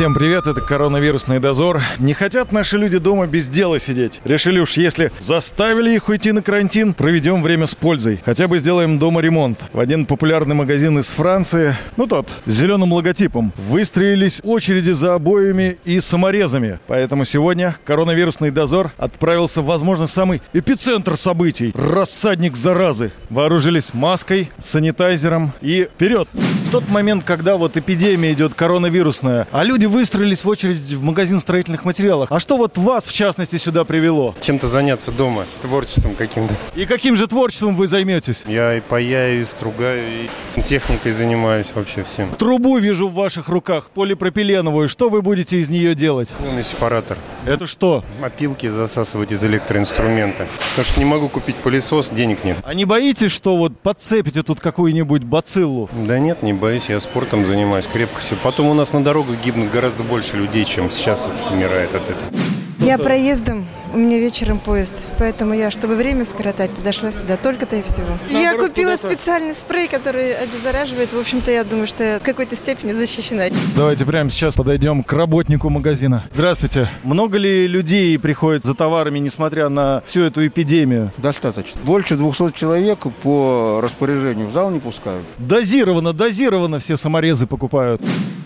Всем 0.00 0.14
привет, 0.14 0.46
это 0.46 0.62
коронавирусный 0.62 1.40
дозор. 1.40 1.82
Не 1.98 2.14
хотят 2.14 2.52
наши 2.52 2.78
люди 2.78 2.96
дома 2.96 3.26
без 3.26 3.48
дела 3.48 3.78
сидеть. 3.78 4.22
Решили 4.24 4.58
уж, 4.58 4.78
если 4.78 5.12
заставили 5.18 5.94
их 5.94 6.08
уйти 6.08 6.32
на 6.32 6.40
карантин, 6.40 6.94
проведем 6.94 7.42
время 7.42 7.66
с 7.66 7.74
пользой. 7.74 8.18
Хотя 8.24 8.48
бы 8.48 8.58
сделаем 8.58 8.98
дома 8.98 9.20
ремонт. 9.20 9.60
В 9.74 9.78
один 9.78 10.06
популярный 10.06 10.54
магазин 10.54 10.98
из 10.98 11.08
Франции, 11.08 11.76
ну 11.98 12.06
тот, 12.06 12.32
с 12.46 12.50
зеленым 12.50 12.94
логотипом, 12.94 13.52
выстроились 13.58 14.40
очереди 14.42 14.92
за 14.92 15.12
обоями 15.12 15.76
и 15.84 16.00
саморезами. 16.00 16.78
Поэтому 16.86 17.26
сегодня 17.26 17.76
коронавирусный 17.84 18.50
дозор 18.50 18.92
отправился 18.96 19.60
в, 19.60 19.66
возможно, 19.66 20.06
самый 20.06 20.40
эпицентр 20.54 21.18
событий. 21.18 21.74
Рассадник 21.74 22.56
заразы. 22.56 23.12
Вооружились 23.28 23.92
маской, 23.92 24.50
санитайзером 24.58 25.52
и 25.60 25.90
вперед. 25.92 26.26
В 26.32 26.70
тот 26.70 26.88
момент, 26.88 27.24
когда 27.24 27.56
вот 27.56 27.76
эпидемия 27.76 28.32
идет 28.32 28.54
коронавирусная, 28.54 29.46
а 29.50 29.62
люди 29.64 29.89
выстроились 29.90 30.44
в 30.44 30.48
очередь 30.48 30.78
в 30.78 31.02
магазин 31.02 31.38
строительных 31.40 31.84
материалов. 31.84 32.30
А 32.32 32.40
что 32.40 32.56
вот 32.56 32.78
вас, 32.78 33.06
в 33.06 33.12
частности, 33.12 33.56
сюда 33.56 33.84
привело? 33.84 34.34
Чем-то 34.40 34.68
заняться 34.68 35.12
дома, 35.12 35.44
творчеством 35.60 36.14
каким-то. 36.14 36.54
И 36.74 36.86
каким 36.86 37.16
же 37.16 37.26
творчеством 37.26 37.74
вы 37.74 37.86
займетесь? 37.86 38.44
Я 38.46 38.76
и 38.76 38.80
паяю, 38.80 39.42
и 39.42 39.44
стругаю, 39.44 40.02
и 40.02 40.28
сантехникой 40.48 41.12
занимаюсь 41.12 41.72
вообще 41.74 42.04
всем. 42.04 42.30
Трубу 42.36 42.78
вижу 42.78 43.08
в 43.08 43.14
ваших 43.14 43.48
руках, 43.48 43.90
полипропиленовую. 43.90 44.88
Что 44.88 45.10
вы 45.10 45.20
будете 45.22 45.58
из 45.58 45.68
нее 45.68 45.94
делать? 45.94 46.32
Умный 46.40 46.62
сепаратор. 46.62 47.18
Это 47.44 47.66
что? 47.66 48.04
Опилки 48.22 48.68
засасывать 48.68 49.32
из 49.32 49.44
электроинструмента. 49.44 50.46
Потому 50.70 50.84
что 50.84 51.00
не 51.00 51.06
могу 51.06 51.28
купить 51.28 51.56
пылесос, 51.56 52.10
денег 52.10 52.44
нет. 52.44 52.58
А 52.64 52.74
не 52.74 52.84
боитесь, 52.84 53.32
что 53.32 53.56
вот 53.56 53.78
подцепите 53.78 54.42
тут 54.42 54.60
какую-нибудь 54.60 55.24
бациллу? 55.24 55.88
Да 56.06 56.18
нет, 56.18 56.42
не 56.42 56.52
боюсь, 56.52 56.88
я 56.88 57.00
спортом 57.00 57.46
занимаюсь 57.46 57.86
крепко 57.92 58.20
все. 58.20 58.36
Потом 58.42 58.68
у 58.68 58.74
нас 58.74 58.92
на 58.92 59.02
дорогах 59.02 59.36
гибнут 59.44 59.69
гораздо 59.72 60.02
больше 60.02 60.36
людей, 60.36 60.64
чем 60.64 60.90
сейчас 60.90 61.28
умирает 61.50 61.94
от 61.94 62.02
этого. 62.02 62.30
Я 62.78 62.98
проездом, 62.98 63.66
у 63.92 63.96
меня 63.96 64.18
вечером 64.18 64.58
поезд, 64.58 64.94
поэтому 65.18 65.54
я, 65.54 65.70
чтобы 65.70 65.96
время 65.96 66.24
скоротать, 66.24 66.70
подошла 66.70 67.12
сюда 67.12 67.36
только-то 67.36 67.76
и 67.76 67.82
всего. 67.82 68.06
я 68.28 68.56
купила 68.56 68.96
специальный 68.96 69.54
спрей, 69.54 69.88
который 69.88 70.34
обеззараживает. 70.34 71.12
В 71.12 71.18
общем-то, 71.18 71.50
я 71.50 71.64
думаю, 71.64 71.86
что 71.86 72.04
я 72.04 72.18
в 72.18 72.22
какой-то 72.22 72.56
степени 72.56 72.92
защищена. 72.92 73.44
Давайте 73.76 74.04
прямо 74.06 74.30
сейчас 74.30 74.56
подойдем 74.56 75.02
к 75.02 75.12
работнику 75.12 75.68
магазина. 75.68 76.24
Здравствуйте. 76.32 76.88
Много 77.02 77.38
ли 77.38 77.66
людей 77.66 78.18
приходит 78.18 78.64
за 78.64 78.74
товарами, 78.74 79.18
несмотря 79.18 79.68
на 79.68 80.02
всю 80.06 80.22
эту 80.22 80.46
эпидемию? 80.46 81.10
Достаточно. 81.16 81.80
Больше 81.84 82.16
200 82.16 82.52
человек 82.52 83.00
по 83.22 83.80
распоряжению 83.82 84.48
в 84.48 84.52
зал 84.52 84.70
не 84.70 84.80
пускают. 84.80 85.24
Дозированно, 85.38 86.12
дозированно 86.12 86.78
все 86.78 86.96
саморезы 86.96 87.46
покупают. 87.46 88.00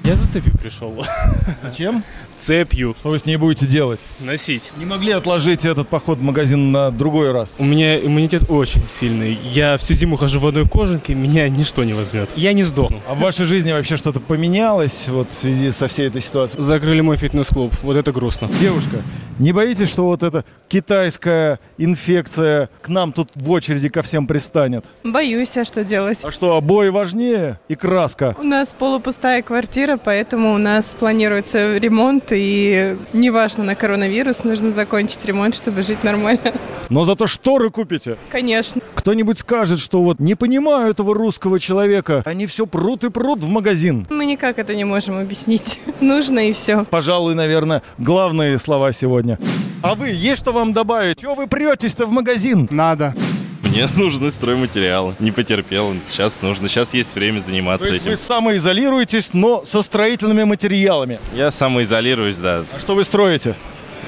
Я 0.04 0.16
за 0.16 0.28
цепью 0.30 0.52
пришел. 0.58 0.92
Зачем? 1.62 2.04
Цепью. 2.36 2.94
Что 2.98 3.10
вы 3.10 3.18
с 3.18 3.26
ней 3.26 3.36
будете 3.36 3.66
делать? 3.66 4.00
Носить. 4.20 4.72
Не 4.76 4.84
могли 4.84 5.12
отложить 5.12 5.64
этот 5.64 5.88
поход 5.88 6.18
в 6.18 6.22
магазин 6.22 6.72
на 6.72 6.90
другой 6.90 7.32
раз? 7.32 7.56
У 7.58 7.64
меня 7.64 7.98
иммунитет 7.98 8.50
очень 8.50 8.82
сильный. 8.86 9.38
Я 9.52 9.76
всю 9.76 9.94
зиму 9.94 10.16
хожу 10.16 10.40
в 10.40 10.46
одной 10.46 10.68
кожанке, 10.68 11.14
меня 11.14 11.48
ничто 11.48 11.84
не 11.84 11.92
возьмет. 11.92 12.30
Я 12.36 12.52
не 12.52 12.62
сдохну. 12.62 13.00
А 13.08 13.14
в 13.14 13.20
вашей 13.20 13.46
жизни 13.46 13.72
вообще 13.72 13.96
что-то 13.96 14.20
поменялось 14.20 15.08
вот 15.08 15.30
в 15.30 15.34
связи 15.34 15.70
со 15.70 15.88
всей 15.88 16.08
этой 16.08 16.20
ситуацией? 16.20 16.62
Закрыли 16.62 17.00
мой 17.00 17.16
фитнес-клуб. 17.16 17.72
Вот 17.82 17.96
это 17.96 18.12
грустно. 18.12 18.48
Девушка, 18.60 19.02
не 19.38 19.52
боитесь, 19.52 19.88
что 19.88 20.04
вот 20.04 20.22
эта 20.22 20.44
китайская 20.68 21.58
инфекция 21.78 22.68
к 22.82 22.88
нам 22.88 23.12
тут 23.12 23.30
в 23.34 23.50
очереди 23.50 23.88
ко 23.88 24.02
всем 24.02 24.26
пристанет? 24.26 24.84
Боюсь, 25.02 25.56
а 25.56 25.64
что 25.64 25.84
делать? 25.84 26.18
А 26.22 26.30
что, 26.30 26.56
обои 26.56 26.88
важнее 26.88 27.58
и 27.68 27.74
краска? 27.74 28.34
У 28.38 28.42
нас 28.42 28.74
полупустая 28.76 29.42
квартира, 29.42 29.96
поэтому 29.96 30.54
у 30.54 30.58
нас 30.58 30.94
планируется 30.98 31.78
ремонт, 31.78 32.23
и 32.30 32.96
неважно 33.12 33.64
на 33.64 33.74
коронавирус, 33.74 34.44
нужно 34.44 34.70
закончить 34.70 35.24
ремонт, 35.24 35.54
чтобы 35.54 35.82
жить 35.82 36.04
нормально. 36.04 36.52
Но 36.88 37.04
зато 37.04 37.26
шторы 37.26 37.70
купите. 37.70 38.16
Конечно. 38.28 38.80
Кто-нибудь 38.94 39.38
скажет, 39.38 39.80
что 39.80 40.02
вот 40.02 40.18
не 40.20 40.34
понимаю 40.34 40.90
этого 40.90 41.14
русского 41.14 41.58
человека, 41.58 42.22
они 42.24 42.46
все 42.46 42.66
прут 42.66 43.04
и 43.04 43.10
прут 43.10 43.42
в 43.42 43.48
магазин. 43.48 44.06
Мы 44.10 44.26
никак 44.26 44.58
это 44.58 44.74
не 44.74 44.84
можем 44.84 45.18
объяснить. 45.18 45.80
Нужно 46.00 46.48
и 46.48 46.52
все. 46.52 46.84
Пожалуй, 46.84 47.34
наверное, 47.34 47.82
главные 47.98 48.58
слова 48.58 48.92
сегодня. 48.92 49.38
А 49.82 49.94
вы, 49.94 50.08
есть 50.08 50.40
что 50.40 50.52
вам 50.52 50.72
добавить? 50.72 51.20
Чего 51.20 51.34
вы 51.34 51.46
претесь-то 51.46 52.06
в 52.06 52.10
магазин? 52.10 52.68
Надо. 52.70 53.14
Мне 53.74 53.88
нужны 53.96 54.30
стройматериалы. 54.30 55.14
Не 55.18 55.32
потерпел. 55.32 55.94
Сейчас 56.06 56.40
нужно. 56.42 56.68
Сейчас 56.68 56.94
есть 56.94 57.14
время 57.14 57.40
заниматься 57.40 57.86
То 57.86 57.92
есть 57.92 58.04
этим. 58.04 58.12
вы 58.12 58.16
самоизолируетесь, 58.16 59.30
но 59.32 59.64
со 59.64 59.82
строительными 59.82 60.44
материалами. 60.44 61.18
Я 61.34 61.50
самоизолируюсь, 61.50 62.36
да. 62.36 62.64
А 62.74 62.78
что 62.78 62.94
вы 62.94 63.04
строите? 63.04 63.54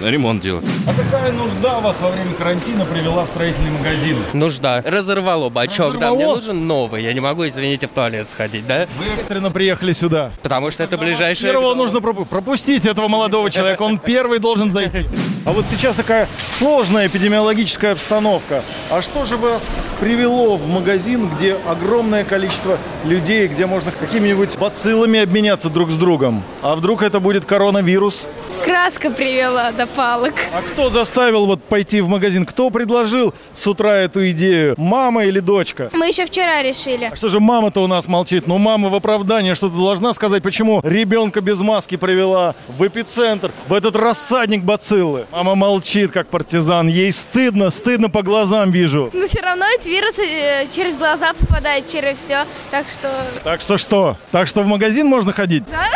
Ремонт 0.00 0.42
делать. 0.42 0.64
А 0.86 0.92
какая 0.94 1.32
нужда 1.32 1.80
вас 1.80 2.00
во 2.00 2.10
время 2.10 2.34
карантина 2.34 2.84
привела 2.84 3.24
в 3.24 3.28
строительный 3.28 3.70
магазин? 3.70 4.16
Нужда. 4.32 4.82
Разорвало 4.84 5.48
бачок, 5.48 5.98
да. 5.98 6.08
Разорвало? 6.08 6.16
Мне 6.16 6.26
нужен 6.26 6.66
новый. 6.66 7.02
Я 7.02 7.12
не 7.12 7.20
могу, 7.20 7.46
извините, 7.46 7.88
в 7.88 7.92
туалет 7.92 8.28
сходить, 8.28 8.66
да? 8.66 8.86
Вы 8.98 9.12
экстренно 9.14 9.50
приехали 9.50 9.92
сюда. 9.92 10.30
Потому 10.42 10.70
что 10.70 10.82
это 10.82 10.98
ближайшее... 10.98 11.50
Первого 11.52 11.74
нужно 11.74 12.00
пропу- 12.00 12.24
пропустить 12.24 12.86
этого 12.86 13.08
молодого 13.08 13.50
человека, 13.50 13.82
он 13.82 13.98
первый 13.98 14.38
должен 14.38 14.70
зайти. 14.70 15.06
А 15.44 15.52
вот 15.52 15.66
сейчас 15.68 15.96
такая 15.96 16.28
сложная 16.48 17.06
эпидемиологическая 17.06 17.92
обстановка. 17.92 18.62
А 18.90 19.00
что 19.00 19.24
же 19.24 19.36
вас 19.36 19.68
привело 20.00 20.56
в 20.56 20.66
магазин, 20.68 21.28
где 21.28 21.56
огромное 21.66 22.24
количество 22.24 22.78
людей, 23.04 23.46
где 23.46 23.66
можно 23.66 23.92
какими-нибудь 23.92 24.58
бациллами 24.58 25.20
обменяться 25.20 25.70
друг 25.70 25.90
с 25.90 25.94
другом? 25.94 26.42
А 26.62 26.74
вдруг 26.74 27.02
это 27.02 27.20
будет 27.20 27.44
коронавирус? 27.44 28.26
Краска 28.64 29.10
привела 29.10 29.70
до 29.86 29.94
палок. 29.94 30.34
А 30.54 30.62
кто 30.62 30.90
заставил 30.90 31.46
вот 31.46 31.62
пойти 31.62 32.00
в 32.00 32.08
магазин? 32.08 32.44
Кто 32.46 32.70
предложил 32.70 33.34
с 33.52 33.66
утра 33.66 33.98
эту 33.98 34.28
идею? 34.30 34.74
Мама 34.76 35.24
или 35.24 35.40
дочка? 35.40 35.90
Мы 35.92 36.08
еще 36.08 36.26
вчера 36.26 36.62
решили. 36.62 37.10
А 37.12 37.16
что 37.16 37.28
же 37.28 37.40
мама-то 37.40 37.82
у 37.82 37.86
нас 37.86 38.06
молчит? 38.06 38.46
Ну, 38.46 38.58
мама 38.58 38.88
в 38.88 38.94
оправдание 38.94 39.54
что-то 39.54 39.76
должна 39.76 40.14
сказать, 40.14 40.42
почему 40.42 40.80
ребенка 40.84 41.40
без 41.40 41.60
маски 41.60 41.96
привела 41.96 42.54
в 42.68 42.86
эпицентр, 42.86 43.52
в 43.68 43.72
этот 43.72 43.96
рассадник 43.96 44.62
бациллы. 44.62 45.26
Мама 45.32 45.54
молчит, 45.54 46.12
как 46.12 46.28
партизан. 46.28 46.88
Ей 46.88 47.12
стыдно, 47.12 47.70
стыдно 47.70 48.08
по 48.10 48.22
глазам 48.22 48.70
вижу. 48.70 49.10
Но 49.12 49.26
все 49.26 49.40
равно 49.40 49.64
этот 49.74 49.86
вирус 49.86 50.18
э, 50.18 50.66
через 50.74 50.96
глаза 50.96 51.32
попадает, 51.38 51.88
через 51.90 52.18
все. 52.18 52.44
Так 52.70 52.86
что... 52.88 53.10
Так 53.44 53.60
что 53.60 53.76
что? 53.76 54.16
Так 54.30 54.48
что 54.48 54.62
в 54.62 54.66
магазин 54.66 55.06
можно 55.06 55.32
ходить? 55.32 55.64
Да? 55.70 55.86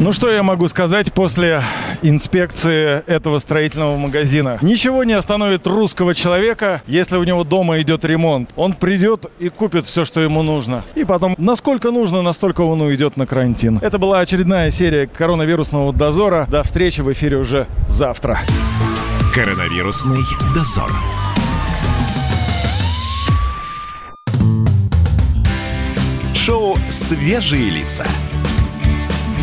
Ну 0.00 0.12
что 0.12 0.30
я 0.30 0.44
могу 0.44 0.68
сказать 0.68 1.12
после 1.12 1.60
инспекции 2.02 3.02
этого 3.10 3.40
строительного 3.40 3.96
магазина? 3.96 4.56
Ничего 4.62 5.02
не 5.02 5.14
остановит 5.14 5.66
русского 5.66 6.14
человека, 6.14 6.82
если 6.86 7.16
у 7.16 7.24
него 7.24 7.42
дома 7.42 7.80
идет 7.80 8.04
ремонт. 8.04 8.48
Он 8.54 8.74
придет 8.74 9.26
и 9.40 9.48
купит 9.48 9.86
все, 9.86 10.04
что 10.04 10.20
ему 10.20 10.44
нужно. 10.44 10.84
И 10.94 11.02
потом, 11.02 11.34
насколько 11.36 11.90
нужно, 11.90 12.22
настолько 12.22 12.60
он 12.60 12.80
уйдет 12.80 13.16
на 13.16 13.26
карантин. 13.26 13.80
Это 13.82 13.98
была 13.98 14.20
очередная 14.20 14.70
серия 14.70 15.08
коронавирусного 15.08 15.92
дозора. 15.92 16.46
До 16.48 16.62
встречи 16.62 17.00
в 17.00 17.10
эфире 17.10 17.38
уже 17.38 17.66
завтра. 17.88 18.38
Коронавирусный 19.34 20.20
дозор. 20.54 20.92
Шоу 26.34 26.76
«Свежие 26.88 27.70
лица». 27.70 28.06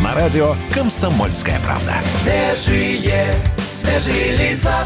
На 0.06 0.14
радио 0.14 0.56
«Комсомольская 0.72 1.60
правда». 1.62 1.96
Свежие, 2.04 3.34
свежие 3.74 4.38
лица. 4.38 4.86